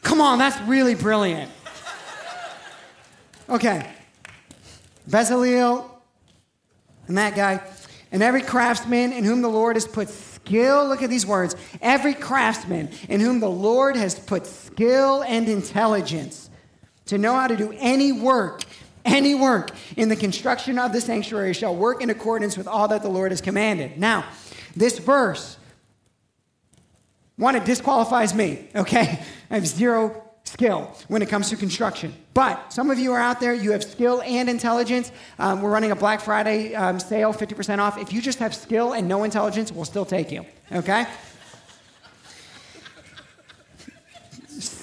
[0.00, 1.50] Come on, that's really brilliant.
[3.50, 3.86] Okay.
[5.08, 5.90] Bezaleel
[7.06, 7.60] and that guy,
[8.10, 12.14] and every craftsman in whom the Lord has put skill, look at these words, every
[12.14, 16.48] craftsman in whom the Lord has put skill and intelligence
[17.06, 18.62] to know how to do any work
[19.04, 23.02] any work in the construction of the sanctuary shall work in accordance with all that
[23.02, 23.98] the Lord has commanded.
[23.98, 24.24] Now,
[24.76, 25.56] this verse,
[27.36, 29.22] one, it disqualifies me, okay?
[29.50, 32.14] I have zero skill when it comes to construction.
[32.34, 35.12] But some of you are out there, you have skill and intelligence.
[35.38, 37.98] Um, we're running a Black Friday um, sale, 50% off.
[37.98, 41.06] If you just have skill and no intelligence, we'll still take you, okay?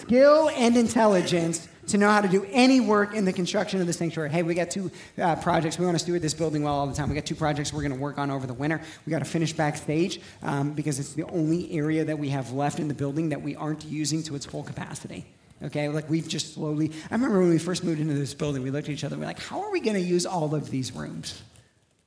[0.07, 3.93] skill and intelligence to know how to do any work in the construction of the
[3.93, 4.29] sanctuary.
[4.29, 5.79] Hey, we got two uh, projects.
[5.79, 7.09] We want to steward this building well all the time.
[7.09, 8.81] We got two projects we're going to work on over the winter.
[9.05, 12.79] We got to finish backstage um, because it's the only area that we have left
[12.79, 15.25] in the building that we aren't using to its full capacity.
[15.63, 16.91] Okay, like we've just slowly.
[17.09, 19.21] I remember when we first moved into this building, we looked at each other and
[19.21, 21.41] we're like, how are we going to use all of these rooms?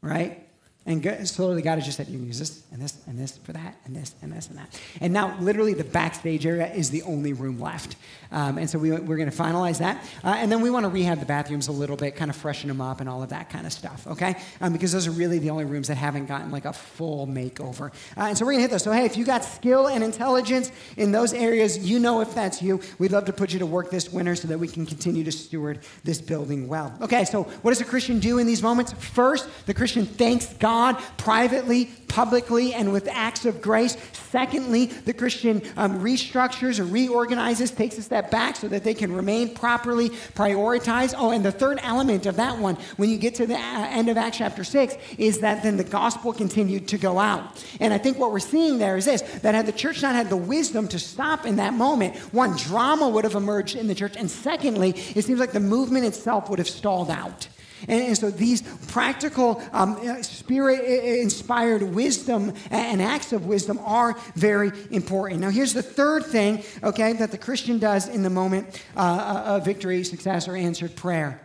[0.02, 0.46] Right?
[0.86, 3.52] And slowly, God has just said, you can use this and this and this for
[3.52, 4.80] that and this and this and that.
[5.02, 7.96] And now, literally, the backstage area is the only room left.
[8.32, 10.02] Um, and so we, we're going to finalize that.
[10.24, 12.68] Uh, and then we want to rehab the bathrooms a little bit, kind of freshen
[12.68, 14.36] them up and all of that kind of stuff, okay?
[14.62, 17.92] Um, because those are really the only rooms that haven't gotten like a full makeover.
[18.16, 18.84] Uh, and so we're going to hit those.
[18.84, 22.62] So, hey, if you got skill and intelligence in those areas, you know if that's
[22.62, 22.80] you.
[22.98, 25.32] We'd love to put you to work this winter so that we can continue to
[25.32, 26.96] steward this building well.
[27.02, 28.92] Okay, so what does a Christian do in these moments?
[28.92, 33.96] First, the Christian thanks God God privately, publicly, and with acts of grace.
[34.12, 39.12] Secondly, the Christian um, restructures or reorganizes, takes a step back so that they can
[39.12, 41.14] remain properly prioritized.
[41.18, 44.08] Oh, and the third element of that one, when you get to the uh, end
[44.08, 47.42] of Acts chapter 6, is that then the gospel continued to go out.
[47.80, 50.30] And I think what we're seeing there is this that had the church not had
[50.30, 54.14] the wisdom to stop in that moment, one, drama would have emerged in the church.
[54.16, 57.48] And secondly, it seems like the movement itself would have stalled out.
[57.88, 64.16] And, and so these practical, um, uh, spirit inspired wisdom and acts of wisdom are
[64.34, 65.40] very important.
[65.40, 69.56] Now, here's the third thing, okay, that the Christian does in the moment uh, uh,
[69.56, 71.40] of victory, success, or answered prayer.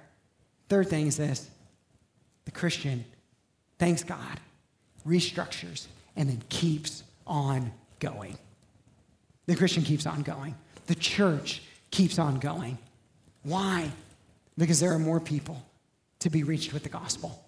[0.69, 1.49] Third thing is this
[2.45, 3.05] the Christian
[3.77, 4.39] thanks God,
[5.07, 8.37] restructures, and then keeps on going.
[9.47, 10.55] The Christian keeps on going.
[10.87, 12.77] The church keeps on going.
[13.43, 13.91] Why?
[14.57, 15.61] Because there are more people
[16.25, 17.44] to be reached with the gospel.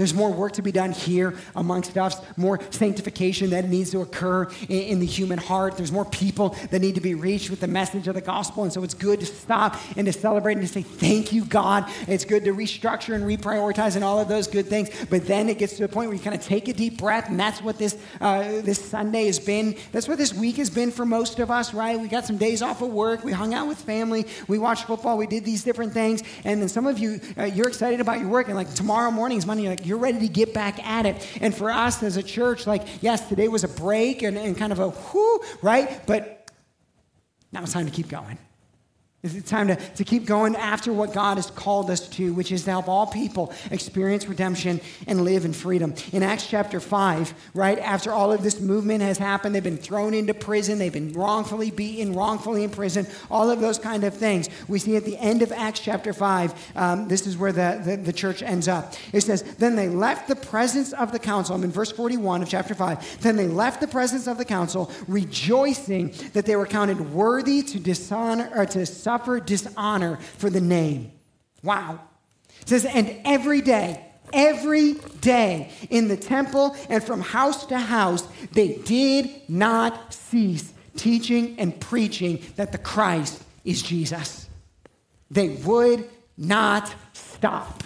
[0.00, 4.44] There's more work to be done here amongst us, more sanctification that needs to occur
[4.70, 5.76] in, in, the human heart.
[5.76, 8.62] There's more people that need to be reached with the message of the gospel.
[8.62, 11.84] And so it's good to stop and to celebrate and to say, Thank you, God.
[12.08, 14.88] It's good to restructure and reprioritize and all of those good things.
[15.10, 17.28] But then it gets to a point where you kind of take a deep breath.
[17.28, 19.76] And that's what this, uh, this Sunday has been.
[19.92, 22.00] That's what this week has been for most of us, right?
[22.00, 23.22] We got some days off of work.
[23.22, 24.26] We hung out with family.
[24.48, 25.18] We watched football.
[25.18, 26.22] We did these different things.
[26.44, 28.46] And then some of you, uh, you're excited about your work.
[28.46, 31.38] And like tomorrow morning is Monday, like, you're ready to get back at it.
[31.42, 34.72] And for us as a church, like, yes, today was a break and, and kind
[34.72, 36.00] of a whoo, right?
[36.06, 36.50] But
[37.52, 38.38] now it's time to keep going.
[39.22, 42.64] It's time to, to keep going after what God has called us to, which is
[42.64, 45.92] to help all people experience redemption and live in freedom.
[46.10, 50.14] In Acts chapter 5, right after all of this movement has happened, they've been thrown
[50.14, 54.48] into prison, they've been wrongfully beaten, wrongfully imprisoned, all of those kind of things.
[54.68, 57.96] We see at the end of Acts chapter 5, um, this is where the, the,
[57.98, 58.94] the church ends up.
[59.12, 61.54] It says, Then they left the presence of the council.
[61.54, 63.20] I'm in verse 41 of chapter 5.
[63.20, 67.78] Then they left the presence of the council, rejoicing that they were counted worthy to
[67.78, 71.10] dishonor or to suffer dishonor for the name.
[71.64, 71.98] Wow.
[72.60, 78.22] It says, and every day, every day in the temple and from house to house,
[78.52, 84.48] they did not cease teaching and preaching that the Christ is Jesus.
[85.28, 87.82] They would not stop.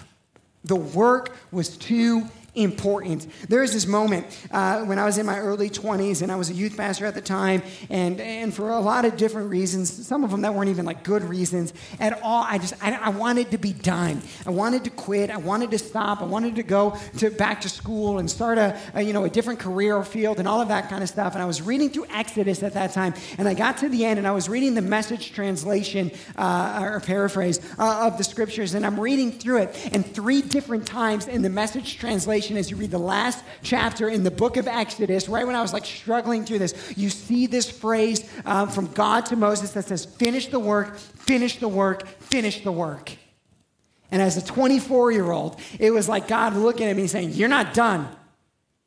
[0.63, 3.27] The work was too important.
[3.49, 6.49] There was this moment uh, when I was in my early 20s and I was
[6.49, 10.23] a youth pastor at the time, and, and for a lot of different reasons, some
[10.23, 13.51] of them that weren't even like good reasons at all, I just, I, I wanted
[13.51, 14.21] to be done.
[14.45, 15.29] I wanted to quit.
[15.29, 16.21] I wanted to stop.
[16.21, 19.29] I wanted to go to back to school and start a, a you know, a
[19.29, 21.33] different career field and all of that kind of stuff.
[21.33, 24.19] And I was reading through Exodus at that time, and I got to the end
[24.19, 28.85] and I was reading the message translation uh, or paraphrase uh, of the scriptures, and
[28.85, 32.91] I'm reading through it, and three different times in the message translation, as you read
[32.91, 36.59] the last chapter in the book of Exodus, right when I was like struggling through
[36.59, 40.97] this, you see this phrase um, from God to Moses that says, Finish the work,
[40.97, 43.11] finish the work, finish the work.
[44.11, 47.49] And as a 24 year old, it was like God looking at me saying, You're
[47.49, 48.07] not done.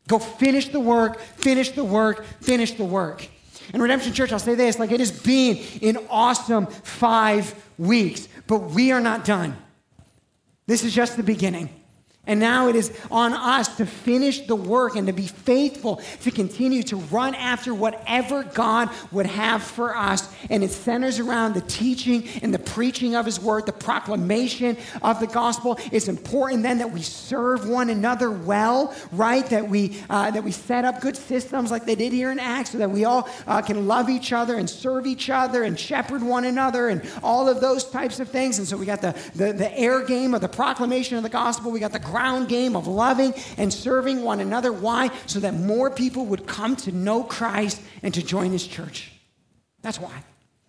[0.06, 3.26] Go finish the work, finish the work, finish the work.
[3.72, 8.70] And Redemption Church, I'll say this like it has been an awesome five weeks, but
[8.70, 9.56] we are not done.
[10.66, 11.70] This is just the beginning.
[12.29, 16.31] And now it is on us to finish the work and to be faithful to
[16.31, 20.33] continue to run after whatever God would have for us.
[20.51, 25.20] And it centers around the teaching and the preaching of His word, the proclamation of
[25.20, 25.79] the gospel.
[25.91, 29.47] It's important then that we serve one another well, right?
[29.47, 32.70] That we, uh, that we set up good systems like they did here in Acts
[32.70, 36.22] so that we all uh, can love each other and serve each other and shepherd
[36.22, 38.59] one another and all of those types of things.
[38.59, 41.70] And so we got the, the, the air game of the proclamation of the gospel.
[41.70, 44.72] We got the ground game of loving and serving one another.
[44.72, 45.10] Why?
[45.26, 49.12] So that more people would come to know Christ and to join his church.
[49.82, 50.24] That's why.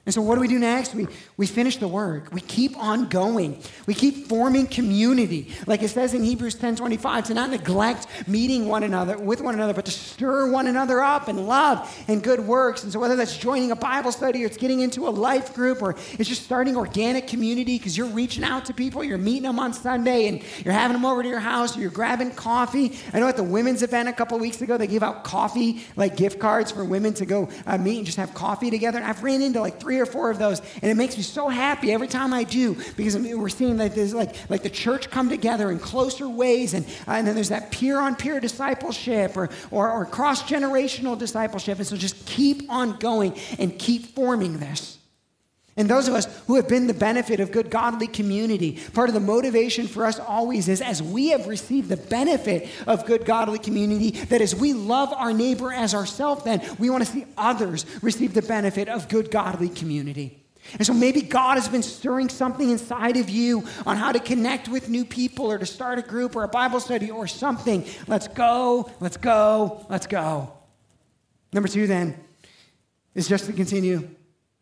[0.09, 0.95] And so, what do we do next?
[0.95, 1.05] We,
[1.37, 2.33] we finish the work.
[2.33, 3.61] We keep on going.
[3.85, 5.53] We keep forming community.
[5.67, 9.53] Like it says in Hebrews 10 25, to not neglect meeting one another with one
[9.53, 12.83] another, but to stir one another up in love and good works.
[12.83, 15.79] And so, whether that's joining a Bible study or it's getting into a life group
[15.83, 19.59] or it's just starting organic community because you're reaching out to people, you're meeting them
[19.59, 22.97] on Sunday and you're having them over to your house, or you're grabbing coffee.
[23.13, 26.17] I know at the women's event a couple weeks ago, they gave out coffee, like
[26.17, 28.97] gift cards for women to go uh, meet and just have coffee together.
[28.97, 31.49] And I've ran into like three or four of those, and it makes me so
[31.49, 35.29] happy every time I do because we're seeing that there's like, like the church come
[35.29, 39.49] together in closer ways, and, uh, and then there's that peer on peer discipleship or,
[39.71, 41.79] or, or cross generational discipleship.
[41.79, 44.98] And so just keep on going and keep forming this.
[45.79, 49.13] And those of us who have been the benefit of good godly community, part of
[49.13, 53.59] the motivation for us always is as we have received the benefit of good godly
[53.59, 57.85] community, that as we love our neighbor as ourselves, then we want to see others
[58.01, 60.43] receive the benefit of good godly community.
[60.73, 64.67] And so maybe God has been stirring something inside of you on how to connect
[64.67, 67.85] with new people or to start a group or a Bible study or something.
[68.05, 70.51] Let's go, let's go, let's go.
[71.53, 72.19] Number two, then,
[73.15, 74.09] is just to continue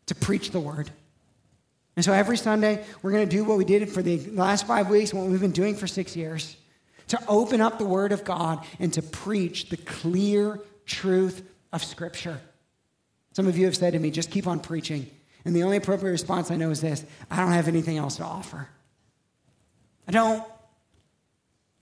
[0.06, 0.92] to preach the word.
[1.98, 4.88] And so every Sunday, we're going to do what we did for the last five
[4.88, 6.56] weeks, what we've been doing for six years
[7.08, 11.42] to open up the Word of God and to preach the clear truth
[11.72, 12.40] of Scripture.
[13.32, 15.10] Some of you have said to me, just keep on preaching.
[15.44, 18.22] And the only appropriate response I know is this I don't have anything else to
[18.22, 18.68] offer.
[20.06, 20.44] I don't.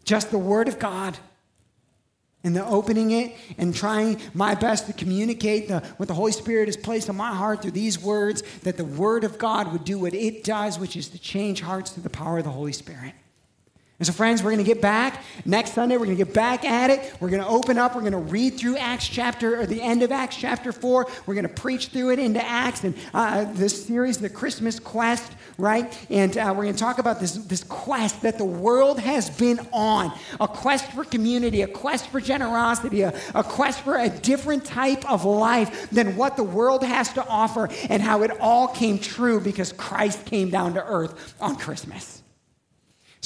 [0.05, 1.19] Just the Word of God
[2.47, 6.69] and the opening it and trying my best to communicate the, what the Holy Spirit
[6.69, 9.99] has placed on my heart through these words, that the Word of God would do
[9.99, 13.15] what it does, which is to change hearts through the power of the Holy Spirit.
[13.99, 15.97] And so, friends, we're going to get back next Sunday.
[15.97, 17.17] We're going to get back at it.
[17.19, 17.95] We're going to open up.
[17.95, 21.07] We're going to read through Acts chapter, or the end of Acts chapter 4.
[21.25, 25.33] We're going to preach through it into Acts and uh, this series, The Christmas Quest,
[25.57, 25.99] right?
[26.11, 29.61] And uh, we're going to talk about this, this quest that the world has been
[29.73, 34.67] on a quest for community, a quest for generosity, a, a quest for a different
[34.67, 38.99] type of life than what the world has to offer, and how it all came
[38.99, 42.23] true because Christ came down to earth on Christmas.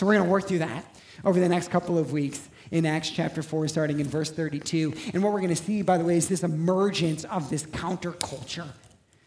[0.01, 0.87] So we're going to work through that
[1.27, 4.95] over the next couple of weeks in Acts chapter 4, starting in verse 32.
[5.13, 8.69] And what we're going to see, by the way, is this emergence of this counterculture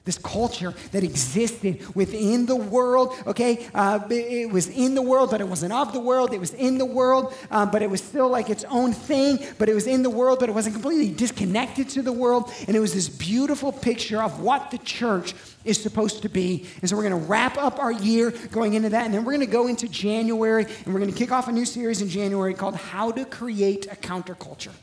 [0.05, 3.67] this culture that existed within the world, okay?
[3.73, 6.33] Uh, it was in the world, but it wasn't of the world.
[6.33, 9.69] It was in the world, um, but it was still like its own thing, but
[9.69, 12.51] it was in the world, but it wasn't completely disconnected to the world.
[12.67, 15.33] And it was this beautiful picture of what the church
[15.63, 16.67] is supposed to be.
[16.81, 19.33] And so we're going to wrap up our year going into that, and then we're
[19.33, 22.09] going to go into January, and we're going to kick off a new series in
[22.09, 24.73] January called How to Create a Counterculture.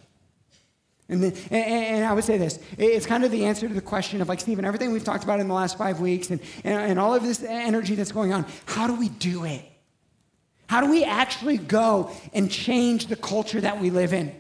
[1.11, 4.23] And, then, and, I would say this it's kind of the answer to the question
[4.23, 6.99] of, like, Stephen, everything we've talked about in the last five weeks and, and, and
[6.99, 9.65] all of this energy that's going on, how do we do it?
[10.69, 14.33] How do we actually go and change the culture that we live in?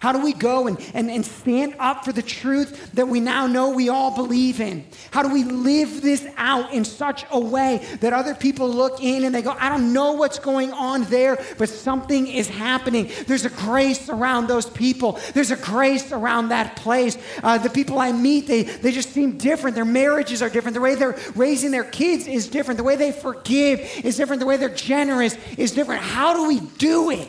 [0.00, 3.46] How do we go and, and, and stand up for the truth that we now
[3.46, 4.86] know we all believe in?
[5.10, 9.24] How do we live this out in such a way that other people look in
[9.24, 13.10] and they go, I don't know what's going on there, but something is happening.
[13.26, 17.18] There's a grace around those people, there's a grace around that place.
[17.42, 19.74] Uh, the people I meet, they, they just seem different.
[19.74, 20.74] Their marriages are different.
[20.74, 22.78] The way they're raising their kids is different.
[22.78, 24.40] The way they forgive is different.
[24.40, 26.02] The way they're generous is different.
[26.02, 27.28] How do we do it?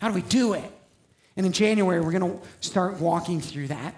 [0.00, 0.77] How do we do it?
[1.38, 3.94] And in January, we're going to start walking through that.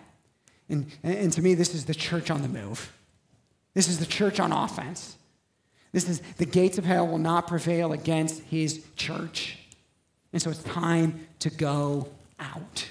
[0.69, 2.93] And, and to me, this is the church on the move.
[3.73, 5.17] This is the church on offense.
[5.91, 9.59] This is the gates of hell will not prevail against his church.
[10.35, 12.87] And so it's time to go out.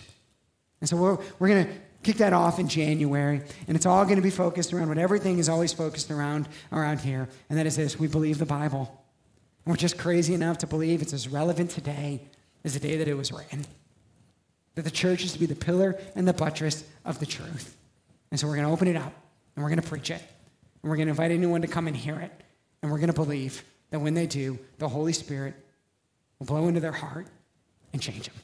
[0.81, 1.71] And so we're, we're going to
[2.01, 3.41] kick that off in January.
[3.67, 7.01] And it's all going to be focused around what everything is always focused around around
[7.01, 7.29] here.
[7.49, 9.03] And that is this we believe the Bible.
[9.65, 12.23] And we're just crazy enough to believe it's as relevant today
[12.63, 13.67] as the day that it was written
[14.75, 17.75] that the church is to be the pillar and the buttress of the truth.
[18.31, 19.13] And so we're going to open it up
[19.55, 20.21] and we're going to preach it.
[20.81, 22.31] And we're going to invite anyone to come and hear it.
[22.81, 25.55] And we're going to believe that when they do, the Holy Spirit
[26.37, 27.27] will blow into their heart
[27.91, 28.35] and change them,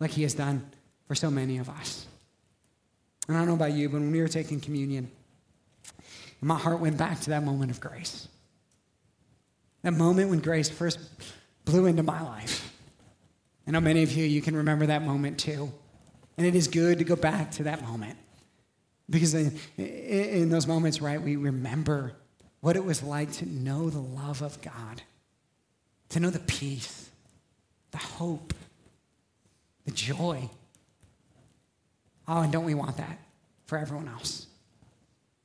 [0.00, 0.66] like He has done
[1.06, 2.06] for so many of us.
[3.28, 5.10] And I don't know about you, but when we were taking communion,
[6.40, 8.28] my heart went back to that moment of grace.
[9.82, 10.98] That moment when grace first
[11.64, 12.73] blew into my life.
[13.66, 15.72] I know many of you, you can remember that moment too.
[16.36, 18.18] And it is good to go back to that moment.
[19.08, 22.12] Because in, in, those moments, right, we remember
[22.60, 25.02] what it was like to know the love of God,
[26.10, 27.10] to know the peace,
[27.90, 28.54] the hope,
[29.84, 30.48] the joy.
[32.26, 33.18] Oh, and don't we want that
[33.66, 34.46] for everyone else?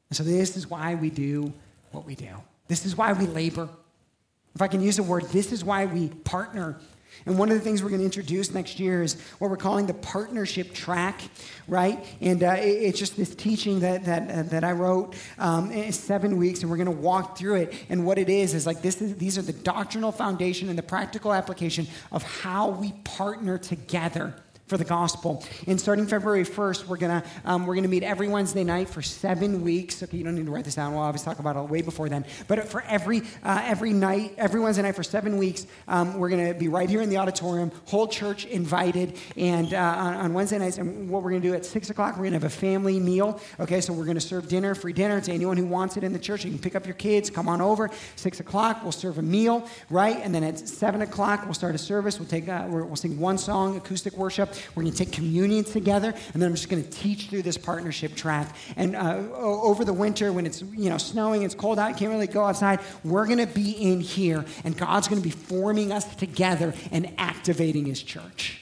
[0.10, 1.54] And so, this is why we do
[1.92, 2.32] what we do.
[2.68, 3.68] This is why we labor.
[4.56, 6.78] If I can use a word, this is why we partner
[7.26, 9.86] and one of the things we're going to introduce next year is what we're calling
[9.86, 11.22] the partnership track,
[11.68, 12.06] right?
[12.22, 15.92] And uh, it, it's just this teaching that, that, uh, that I wrote um, in
[15.92, 17.74] seven weeks, and we're going to walk through it.
[17.90, 20.84] And what it is is like this is, these are the doctrinal foundation and the
[20.84, 24.34] practical application of how we partner together
[24.70, 25.44] for the gospel.
[25.66, 29.64] And starting February 1st, we're gonna um, we're gonna meet every Wednesday night for seven
[29.64, 30.04] weeks.
[30.04, 30.94] Okay, you don't need to write this down.
[30.94, 32.24] We'll obviously talk about it way before then.
[32.48, 36.54] But for every uh, every night, every Wednesday night for seven weeks, um, we're gonna
[36.54, 39.18] be right here in the auditorium, whole church invited.
[39.36, 42.26] And uh, on, on, Wednesday nights, and what we're gonna do at six o'clock, we're
[42.26, 43.42] gonna have a family meal.
[43.60, 46.20] Okay, so we're gonna serve dinner, free dinner to anyone who wants it in the
[46.20, 46.46] church.
[46.46, 47.90] You can pick up your kids, come on over.
[48.18, 50.18] Six o'clock, we'll serve a meal, right?
[50.22, 52.20] And then at seven o'clock, we'll start a service.
[52.20, 54.54] We'll take uh, we'll sing one song, acoustic worship.
[54.76, 57.58] We're going to take communion together, and then I'm just going to teach through this
[57.58, 58.56] partnership track.
[58.76, 62.28] And uh, over the winter, when it's you know snowing, it's cold out, can't really
[62.28, 62.80] go outside.
[63.04, 67.14] We're going to be in here, and God's going to be forming us together and
[67.18, 68.62] activating His church.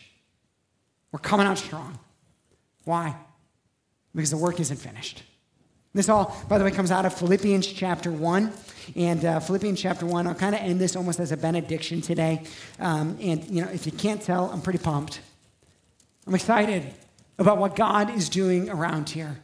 [1.11, 1.99] We're coming out strong.
[2.83, 3.15] Why?
[4.13, 5.23] Because the work isn't finished.
[5.93, 8.53] This all, by the way, comes out of Philippians chapter 1.
[8.95, 12.43] And uh, Philippians chapter 1, I'll kind of end this almost as a benediction today.
[12.79, 15.21] Um, and, you know, if you can't tell, I'm pretty pumped.
[16.27, 16.93] I'm excited
[17.39, 19.39] about what God is doing around here,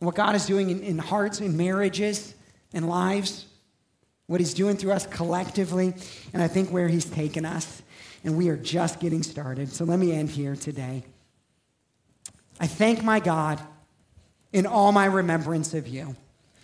[0.00, 2.34] what God is doing in, in hearts and marriages
[2.74, 3.46] and lives,
[4.26, 5.94] what He's doing through us collectively,
[6.34, 7.80] and I think where He's taken us.
[8.22, 9.70] And we are just getting started.
[9.70, 11.04] So let me end here today.
[12.60, 13.58] I thank my God
[14.52, 16.16] in all my remembrance of you,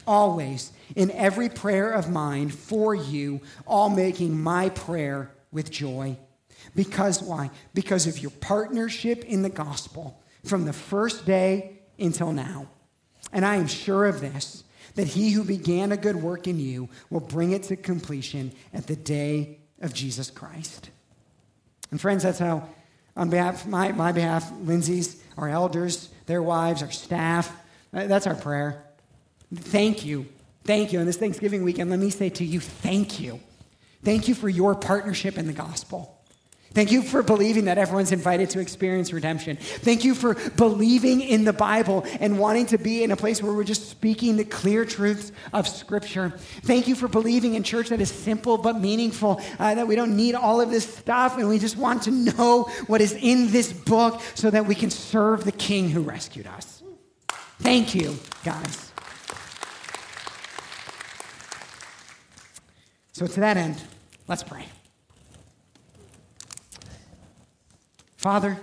[0.07, 6.19] always, in every prayer of mine for you, all making my prayer with joy
[6.75, 7.51] because why?
[7.75, 12.69] Because of your partnership in the gospel from the first day until now.
[13.33, 14.65] And I am sure of this
[14.95, 18.87] that he who began a good work in you will bring it to completion at
[18.87, 20.91] the day of Jesus Christ.
[21.91, 22.69] And friends, that's how,
[23.17, 27.55] on behalf, my, my behalf, Lindsay's, our elders, their wives, our staff,
[27.93, 28.85] that's our prayer.
[29.55, 30.27] Thank you.
[30.65, 31.01] Thank you.
[31.01, 33.41] On this Thanksgiving weekend, let me say to you, thank you.
[34.05, 36.20] Thank you for your partnership in the gospel.
[36.73, 39.57] Thank you for believing that everyone's invited to experience redemption.
[39.57, 43.53] Thank you for believing in the Bible and wanting to be in a place where
[43.53, 46.31] we're just speaking the clear truths of Scripture.
[46.63, 50.17] Thank you for believing in church that is simple but meaningful, uh, that we don't
[50.17, 53.73] need all of this stuff and we just want to know what is in this
[53.73, 56.85] book so that we can serve the King who rescued us.
[57.59, 58.93] Thank you, guys.
[63.13, 63.83] So, to that end,
[64.29, 64.67] let's pray.
[68.21, 68.55] Father,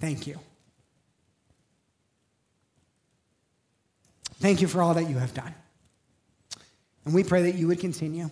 [0.00, 0.38] thank you.
[4.40, 5.54] Thank you for all that you have done.
[7.04, 8.30] And we pray that you would continue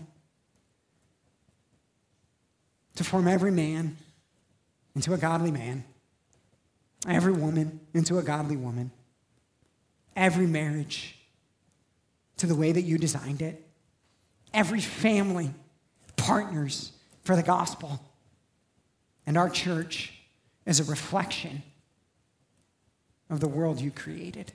[2.95, 3.99] to form every man
[4.95, 5.85] into a godly man,
[7.07, 8.91] every woman into a godly woman,
[10.17, 11.19] every marriage
[12.39, 13.67] to the way that you designed it
[14.53, 15.51] every family
[16.17, 16.93] partners
[17.25, 18.01] for the gospel.
[19.27, 20.13] And our church
[20.67, 21.63] is a reflection
[23.29, 24.53] of the world you created.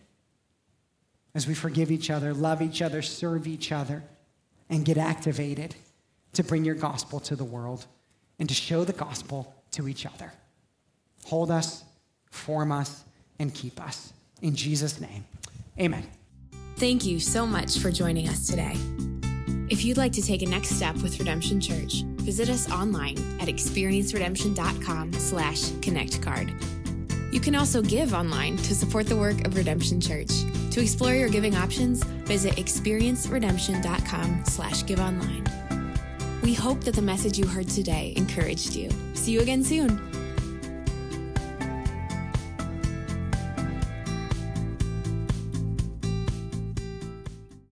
[1.34, 4.04] As we forgive each other, love each other, serve each other,
[4.70, 5.76] and get activated
[6.34, 7.86] to bring your gospel to the world
[8.40, 10.32] and to show the gospel to each other.
[11.26, 11.84] Hold us,
[12.30, 13.04] form us,
[13.40, 14.14] and keep us.
[14.42, 15.26] In Jesus' name,
[15.80, 16.06] amen.
[16.78, 18.76] Thank you so much for joining us today.
[19.68, 23.48] If you'd like to take a next step with Redemption Church, visit us online at
[23.48, 26.54] experienceredemption.com slash connectcard.
[27.34, 30.30] You can also give online to support the work of Redemption Church.
[30.70, 35.44] To explore your giving options, visit experienceredemption.com slash give online.
[36.44, 38.92] We hope that the message you heard today encouraged you.
[39.16, 40.00] See you again soon.